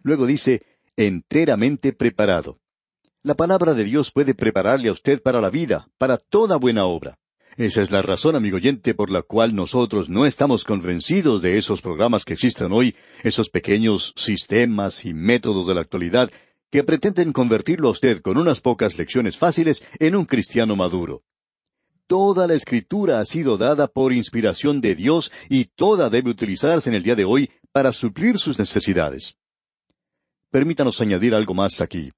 Luego 0.02 0.26
dice, 0.26 0.62
enteramente 0.96 1.92
preparado. 1.92 2.58
La 3.22 3.34
palabra 3.34 3.74
de 3.74 3.84
Dios 3.84 4.10
puede 4.10 4.34
prepararle 4.34 4.88
a 4.88 4.92
usted 4.92 5.22
para 5.22 5.40
la 5.40 5.50
vida, 5.50 5.88
para 5.98 6.16
toda 6.16 6.56
buena 6.56 6.86
obra. 6.86 7.18
Esa 7.56 7.82
es 7.82 7.90
la 7.90 8.00
razón, 8.00 8.36
amigo 8.36 8.56
oyente, 8.56 8.94
por 8.94 9.10
la 9.10 9.22
cual 9.22 9.54
nosotros 9.54 10.08
no 10.08 10.24
estamos 10.24 10.64
convencidos 10.64 11.42
de 11.42 11.58
esos 11.58 11.82
programas 11.82 12.24
que 12.24 12.32
existen 12.32 12.72
hoy, 12.72 12.94
esos 13.22 13.50
pequeños 13.50 14.14
sistemas 14.16 15.04
y 15.04 15.12
métodos 15.12 15.66
de 15.66 15.74
la 15.74 15.82
actualidad, 15.82 16.30
que 16.70 16.84
pretenden 16.84 17.32
convertirlo 17.32 17.88
a 17.88 17.90
usted 17.90 18.22
con 18.22 18.38
unas 18.38 18.60
pocas 18.60 18.96
lecciones 18.96 19.36
fáciles 19.36 19.84
en 19.98 20.16
un 20.16 20.24
cristiano 20.24 20.76
maduro. 20.76 21.22
Toda 22.06 22.46
la 22.46 22.54
escritura 22.54 23.20
ha 23.20 23.24
sido 23.24 23.58
dada 23.58 23.86
por 23.88 24.12
inspiración 24.12 24.80
de 24.80 24.94
Dios 24.94 25.30
y 25.48 25.66
toda 25.66 26.08
debe 26.08 26.30
utilizarse 26.30 26.88
en 26.88 26.96
el 26.96 27.02
día 27.02 27.14
de 27.14 27.24
hoy 27.24 27.50
para 27.72 27.92
suplir 27.92 28.38
sus 28.38 28.58
necesidades. 28.58 29.36
Permítanos 30.50 31.00
añadir 31.00 31.32
algo 31.32 31.54
más 31.54 31.80
aquí. 31.80 32.10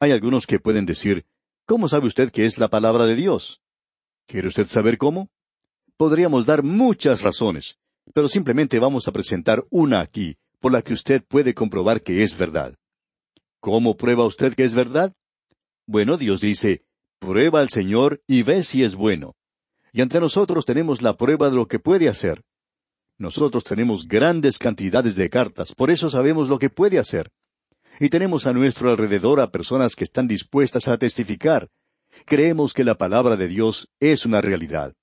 Hay 0.00 0.10
algunos 0.10 0.46
que 0.46 0.58
pueden 0.58 0.86
decir, 0.86 1.26
¿cómo 1.66 1.90
sabe 1.90 2.06
usted 2.06 2.30
que 2.30 2.46
es 2.46 2.56
la 2.56 2.68
palabra 2.68 3.04
de 3.04 3.14
Dios? 3.14 3.60
¿Quiere 4.26 4.48
usted 4.48 4.66
saber 4.66 4.96
cómo? 4.96 5.28
Podríamos 5.98 6.46
dar 6.46 6.62
muchas 6.62 7.20
razones, 7.20 7.76
pero 8.14 8.28
simplemente 8.28 8.78
vamos 8.78 9.08
a 9.08 9.12
presentar 9.12 9.62
una 9.68 10.00
aquí, 10.00 10.38
por 10.58 10.72
la 10.72 10.80
que 10.80 10.94
usted 10.94 11.22
puede 11.22 11.52
comprobar 11.52 12.02
que 12.02 12.22
es 12.22 12.38
verdad. 12.38 12.74
¿Cómo 13.60 13.94
prueba 13.94 14.24
usted 14.24 14.54
que 14.54 14.64
es 14.64 14.72
verdad? 14.72 15.12
Bueno, 15.86 16.16
Dios 16.16 16.40
dice, 16.40 16.82
prueba 17.18 17.60
al 17.60 17.68
Señor 17.68 18.22
y 18.26 18.42
ve 18.42 18.62
si 18.62 18.84
es 18.84 18.94
bueno. 18.94 19.36
Y 19.92 20.00
ante 20.00 20.18
nosotros 20.18 20.64
tenemos 20.64 21.02
la 21.02 21.18
prueba 21.18 21.50
de 21.50 21.56
lo 21.56 21.68
que 21.68 21.78
puede 21.78 22.08
hacer. 22.08 22.42
Nosotros 23.18 23.64
tenemos 23.64 24.08
grandes 24.08 24.58
cantidades 24.58 25.14
de 25.14 25.28
cartas, 25.28 25.74
por 25.74 25.90
eso 25.90 26.08
sabemos 26.08 26.48
lo 26.48 26.58
que 26.58 26.70
puede 26.70 26.98
hacer. 26.98 27.30
Y 27.98 28.08
tenemos 28.10 28.46
a 28.46 28.52
nuestro 28.52 28.90
alrededor 28.90 29.40
a 29.40 29.50
personas 29.50 29.94
que 29.96 30.04
están 30.04 30.28
dispuestas 30.28 30.88
a 30.88 30.98
testificar. 30.98 31.68
Creemos 32.24 32.74
que 32.74 32.84
la 32.84 32.96
palabra 32.96 33.36
de 33.36 33.48
Dios 33.48 33.88
es 34.00 34.26
una 34.26 34.40
realidad. 34.40 34.94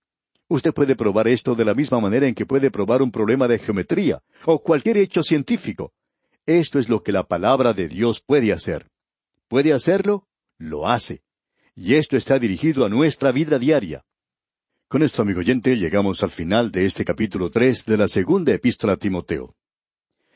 Usted 0.47 0.73
puede 0.73 0.95
probar 0.95 1.27
esto 1.27 1.55
de 1.55 1.65
la 1.65 1.73
misma 1.73 1.99
manera 1.99 2.27
en 2.27 2.35
que 2.35 2.45
puede 2.45 2.69
probar 2.69 3.01
un 3.01 3.11
problema 3.11 3.47
de 3.47 3.59
geometría 3.59 4.21
o 4.45 4.61
cualquier 4.61 4.97
hecho 4.97 5.23
científico. 5.23 5.93
Esto 6.45 6.77
es 6.77 6.89
lo 6.89 7.01
que 7.01 7.11
la 7.11 7.23
palabra 7.23 7.73
de 7.73 7.87
Dios 7.87 8.21
puede 8.21 8.51
hacer. 8.51 8.89
¿Puede 9.47 9.73
hacerlo? 9.73 10.27
Lo 10.57 10.87
hace. 10.87 11.23
Y 11.75 11.95
esto 11.95 12.17
está 12.17 12.37
dirigido 12.37 12.85
a 12.85 12.89
nuestra 12.89 13.31
vida 13.31 13.57
diaria. 13.57 14.03
Con 14.87 15.01
esto, 15.01 15.23
amigo 15.23 15.39
oyente, 15.39 15.75
llegamos 15.75 16.21
al 16.21 16.29
final 16.29 16.71
de 16.71 16.85
este 16.85 17.03
capítulo 17.03 17.49
tres 17.49 17.85
de 17.85 17.97
la 17.97 18.07
segunda 18.07 18.53
epístola 18.53 18.93
a 18.93 18.97
Timoteo. 18.97 19.55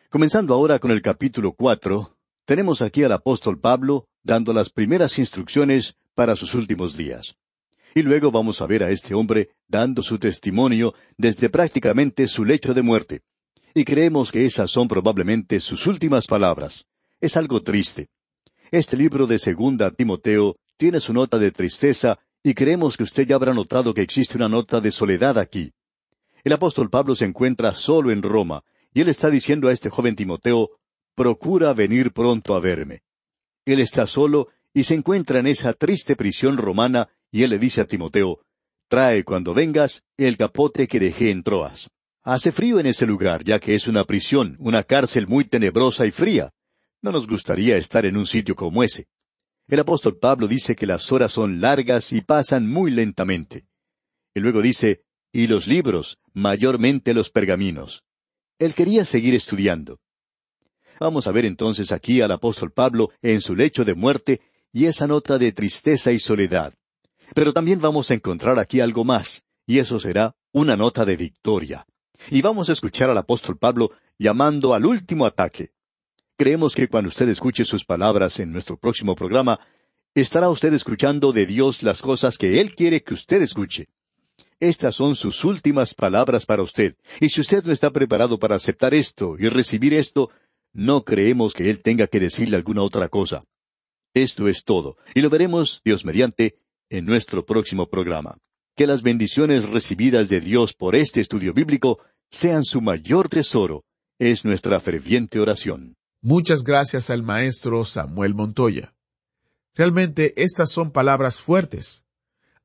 Comenzando 0.09 0.55
ahora 0.55 0.79
con 0.79 0.89
el 0.89 1.01
capítulo 1.01 1.53
cuatro, 1.53 2.16
tenemos 2.47 2.81
aquí 2.81 3.03
al 3.03 3.11
apóstol 3.11 3.59
Pablo 3.59 4.07
dando 4.23 4.53
las 4.53 4.69
primeras 4.69 5.19
instrucciones 5.19 5.97
para 6.15 6.37
sus 6.37 6.55
últimos 6.55 6.95
días. 6.95 7.35
Y 7.93 8.03
luego 8.03 8.31
vamos 8.31 8.61
a 8.61 8.67
ver 8.67 8.83
a 8.83 8.89
este 8.89 9.13
hombre 9.13 9.49
dando 9.67 10.01
su 10.01 10.17
testimonio 10.17 10.93
desde 11.17 11.49
prácticamente 11.49 12.25
su 12.25 12.45
lecho 12.45 12.73
de 12.73 12.81
muerte. 12.81 13.21
Y 13.73 13.83
creemos 13.83 14.31
que 14.31 14.45
esas 14.45 14.71
son 14.71 14.87
probablemente 14.87 15.59
sus 15.59 15.87
últimas 15.87 16.25
palabras. 16.25 16.87
Es 17.19 17.35
algo 17.35 17.63
triste. 17.63 18.07
Este 18.71 18.95
libro 18.95 19.27
de 19.27 19.39
Segunda 19.39 19.91
Timoteo 19.91 20.55
tiene 20.77 21.01
su 21.01 21.11
nota 21.11 21.37
de 21.37 21.51
tristeza 21.51 22.17
y 22.41 22.53
creemos 22.53 22.95
que 22.95 23.03
usted 23.03 23.27
ya 23.27 23.35
habrá 23.35 23.53
notado 23.53 23.93
que 23.93 24.03
existe 24.03 24.37
una 24.37 24.47
nota 24.47 24.79
de 24.79 24.91
soledad 24.91 25.37
aquí. 25.37 25.73
El 26.45 26.53
apóstol 26.53 26.89
Pablo 26.89 27.13
se 27.13 27.25
encuentra 27.25 27.75
solo 27.75 28.09
en 28.09 28.23
Roma, 28.23 28.63
y 28.93 29.01
él 29.01 29.09
está 29.09 29.29
diciendo 29.29 29.67
a 29.67 29.73
este 29.73 29.89
joven 29.89 30.15
Timoteo, 30.15 30.69
procura 31.17 31.73
venir 31.73 32.13
pronto 32.13 32.53
a 32.53 32.59
verme. 32.59 33.01
Él 33.65 33.79
está 33.79 34.05
solo 34.05 34.49
y 34.71 34.83
se 34.83 34.93
encuentra 34.93 35.39
en 35.39 35.47
esa 35.47 35.73
triste 35.73 36.15
prisión 36.15 36.57
romana, 36.57 37.09
y 37.31 37.41
él 37.41 37.49
le 37.49 37.57
dice 37.57 37.81
a 37.81 37.85
Timoteo, 37.85 38.41
trae 38.87 39.23
cuando 39.23 39.55
vengas 39.55 40.05
el 40.15 40.37
capote 40.37 40.85
que 40.85 40.99
dejé 40.99 41.31
en 41.31 41.41
Troas. 41.41 41.89
Hace 42.23 42.51
frío 42.51 42.79
en 42.79 42.85
ese 42.85 43.07
lugar, 43.07 43.43
ya 43.43 43.59
que 43.59 43.73
es 43.73 43.87
una 43.87 44.03
prisión, 44.03 44.57
una 44.59 44.83
cárcel 44.83 45.25
muy 45.25 45.45
tenebrosa 45.45 46.05
y 46.05 46.11
fría. 46.11 46.51
No 47.01 47.11
nos 47.11 47.25
gustaría 47.25 47.77
estar 47.77 48.05
en 48.05 48.15
un 48.15 48.27
sitio 48.27 48.53
como 48.55 48.83
ese. 48.83 49.07
El 49.67 49.79
apóstol 49.79 50.19
Pablo 50.19 50.47
dice 50.47 50.75
que 50.75 50.85
las 50.85 51.11
horas 51.11 51.31
son 51.31 51.59
largas 51.59 52.13
y 52.13 52.21
pasan 52.21 52.69
muy 52.69 52.91
lentamente. 52.91 53.65
Y 54.35 54.39
luego 54.39 54.61
dice, 54.61 55.01
y 55.33 55.47
los 55.47 55.65
libros, 55.65 56.19
mayormente 56.33 57.15
los 57.15 57.31
pergaminos. 57.31 58.03
Él 58.59 58.75
quería 58.75 59.03
seguir 59.03 59.33
estudiando. 59.33 59.99
Vamos 60.99 61.27
a 61.27 61.31
ver 61.31 61.45
entonces 61.45 61.91
aquí 61.91 62.21
al 62.21 62.31
apóstol 62.31 62.71
Pablo 62.71 63.11
en 63.21 63.41
su 63.41 63.55
lecho 63.55 63.85
de 63.85 63.93
muerte 63.93 64.41
y 64.71 64.85
esa 64.85 65.07
nota 65.07 65.37
de 65.37 65.51
tristeza 65.51 66.11
y 66.11 66.19
soledad. 66.19 66.73
Pero 67.33 67.53
también 67.53 67.79
vamos 67.79 68.09
a 68.09 68.13
encontrar 68.13 68.59
aquí 68.59 68.79
algo 68.79 69.03
más, 69.03 69.43
y 69.65 69.79
eso 69.79 69.99
será 69.99 70.35
una 70.51 70.75
nota 70.75 71.05
de 71.05 71.17
victoria. 71.17 71.85
Y 72.31 72.41
vamos 72.41 72.69
a 72.69 72.73
escuchar 72.73 73.09
al 73.09 73.17
apóstol 73.17 73.57
Pablo 73.57 73.91
llamando 74.17 74.73
al 74.73 74.85
último 74.85 75.25
ataque. 75.25 75.71
Creemos 76.37 76.75
que 76.75 76.87
cuando 76.87 77.09
usted 77.09 77.29
escuche 77.29 77.63
sus 77.65 77.85
palabras 77.85 78.39
en 78.39 78.51
nuestro 78.51 78.77
próximo 78.77 79.15
programa, 79.15 79.59
estará 80.13 80.49
usted 80.49 80.73
escuchando 80.73 81.31
de 81.31 81.45
Dios 81.45 81.83
las 81.83 82.01
cosas 82.01 82.37
que 82.37 82.59
Él 82.61 82.75
quiere 82.75 83.03
que 83.03 83.13
usted 83.13 83.41
escuche. 83.41 83.89
Estas 84.59 84.95
son 84.95 85.15
sus 85.15 85.43
últimas 85.43 85.93
palabras 85.93 86.45
para 86.45 86.63
usted, 86.63 86.95
y 87.19 87.29
si 87.29 87.41
usted 87.41 87.63
no 87.63 87.71
está 87.71 87.91
preparado 87.91 88.39
para 88.39 88.55
aceptar 88.55 88.93
esto 88.93 89.35
y 89.37 89.49
recibir 89.49 89.93
esto, 89.93 90.31
no 90.77 91.03
creemos 91.03 91.55
que 91.55 91.71
Él 91.71 91.81
tenga 91.81 92.05
que 92.05 92.19
decirle 92.19 92.55
alguna 92.55 92.83
otra 92.83 93.09
cosa. 93.09 93.39
Esto 94.13 94.47
es 94.47 94.63
todo, 94.63 94.95
y 95.15 95.21
lo 95.21 95.29
veremos, 95.31 95.81
Dios 95.83 96.05
mediante, 96.05 96.59
en 96.89 97.05
nuestro 97.05 97.45
próximo 97.45 97.87
programa. 97.87 98.37
Que 98.75 98.85
las 98.85 99.01
bendiciones 99.01 99.67
recibidas 99.67 100.29
de 100.29 100.39
Dios 100.39 100.73
por 100.73 100.95
este 100.95 101.19
estudio 101.19 101.51
bíblico 101.51 101.97
sean 102.29 102.63
su 102.63 102.79
mayor 102.81 103.27
tesoro, 103.27 103.85
es 104.19 104.45
nuestra 104.45 104.79
ferviente 104.79 105.39
oración. 105.39 105.95
Muchas 106.21 106.63
gracias 106.63 107.09
al 107.09 107.23
maestro 107.23 107.83
Samuel 107.83 108.35
Montoya. 108.35 108.93
Realmente 109.73 110.33
estas 110.35 110.69
son 110.69 110.91
palabras 110.91 111.41
fuertes. 111.41 112.05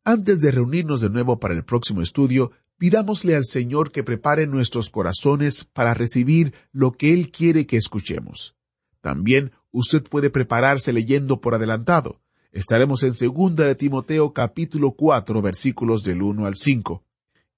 Antes 0.05 0.41
de 0.41 0.51
reunirnos 0.51 1.01
de 1.01 1.09
nuevo 1.09 1.39
para 1.39 1.55
el 1.55 1.65
próximo 1.65 2.03
estudio, 2.03 2.53
pidámosle 2.83 3.37
al 3.37 3.45
Señor 3.45 3.93
que 3.93 4.03
prepare 4.03 4.49
nuestros 4.49 4.91
corazones 4.91 5.65
para 5.73 5.95
recibir 5.95 6.53
lo 6.73 6.91
que 6.91 7.15
Él 7.15 7.31
quiere 7.31 7.65
que 7.65 7.77
escuchemos. 7.77 8.57
También 9.01 9.53
usted 9.71 10.03
puede 10.03 10.31
prepararse 10.31 10.93
leyendo 10.93 11.41
por 11.41 11.55
adelantado. 11.55 12.21
Estaremos 12.51 13.05
en 13.05 13.13
segunda 13.13 13.67
de 13.67 13.77
Timoteo 13.77 14.33
capítulo 14.33 14.97
4 14.97 15.41
versículos 15.41 16.03
del 16.03 16.23
1 16.23 16.45
al 16.45 16.57
5. 16.57 17.05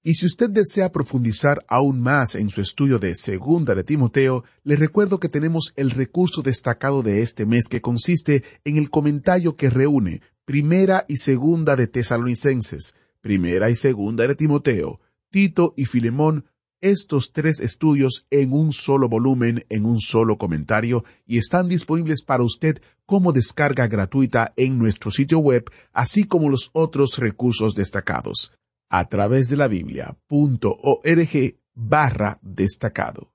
Y 0.03 0.13
si 0.13 0.27
usted 0.27 0.51
desea 0.51 0.91
profundizar 0.91 1.65
aún 1.67 2.01
más 2.01 2.35
en 2.35 2.51
su 2.51 2.61
estudio 2.61 2.99
de 2.99 3.15
Segunda 3.15 3.73
de 3.73 3.83
Timoteo, 3.83 4.43
le 4.63 4.75
recuerdo 4.75 5.19
que 5.19 5.27
tenemos 5.27 5.73
el 5.75 5.89
recurso 5.89 6.43
destacado 6.43 7.01
de 7.01 7.21
este 7.21 7.47
mes 7.47 7.67
que 7.67 7.81
consiste 7.81 8.43
en 8.63 8.77
el 8.77 8.91
comentario 8.91 9.55
que 9.55 9.71
reúne 9.71 10.21
Primera 10.45 11.03
y 11.07 11.17
Segunda 11.17 11.75
de 11.75 11.87
Tesalonicenses, 11.87 12.93
Primera 13.21 13.71
y 13.71 13.75
Segunda 13.75 14.27
de 14.27 14.35
Timoteo, 14.35 14.99
Tito 15.35 15.73
y 15.75 15.83
Filemón, 15.83 16.45
estos 16.79 17.33
tres 17.33 17.59
estudios 17.59 18.25
en 18.29 18.53
un 18.53 18.71
solo 18.71 19.09
volumen, 19.09 19.65
en 19.67 19.85
un 19.85 19.99
solo 19.99 20.37
comentario, 20.37 21.03
y 21.25 21.39
están 21.39 21.67
disponibles 21.67 22.23
para 22.23 22.41
usted 22.41 22.81
como 23.05 23.33
descarga 23.33 23.87
gratuita 23.87 24.53
en 24.55 24.79
nuestro 24.79 25.11
sitio 25.11 25.39
web, 25.39 25.69
así 25.91 26.23
como 26.23 26.49
los 26.49 26.69
otros 26.71 27.17
recursos 27.17 27.75
destacados 27.75 28.53
a 28.89 29.09
través 29.09 29.49
de 29.49 29.57
la 29.57 29.67
Biblia.org 29.67 31.55
barra 31.73 32.37
destacado. 32.41 33.34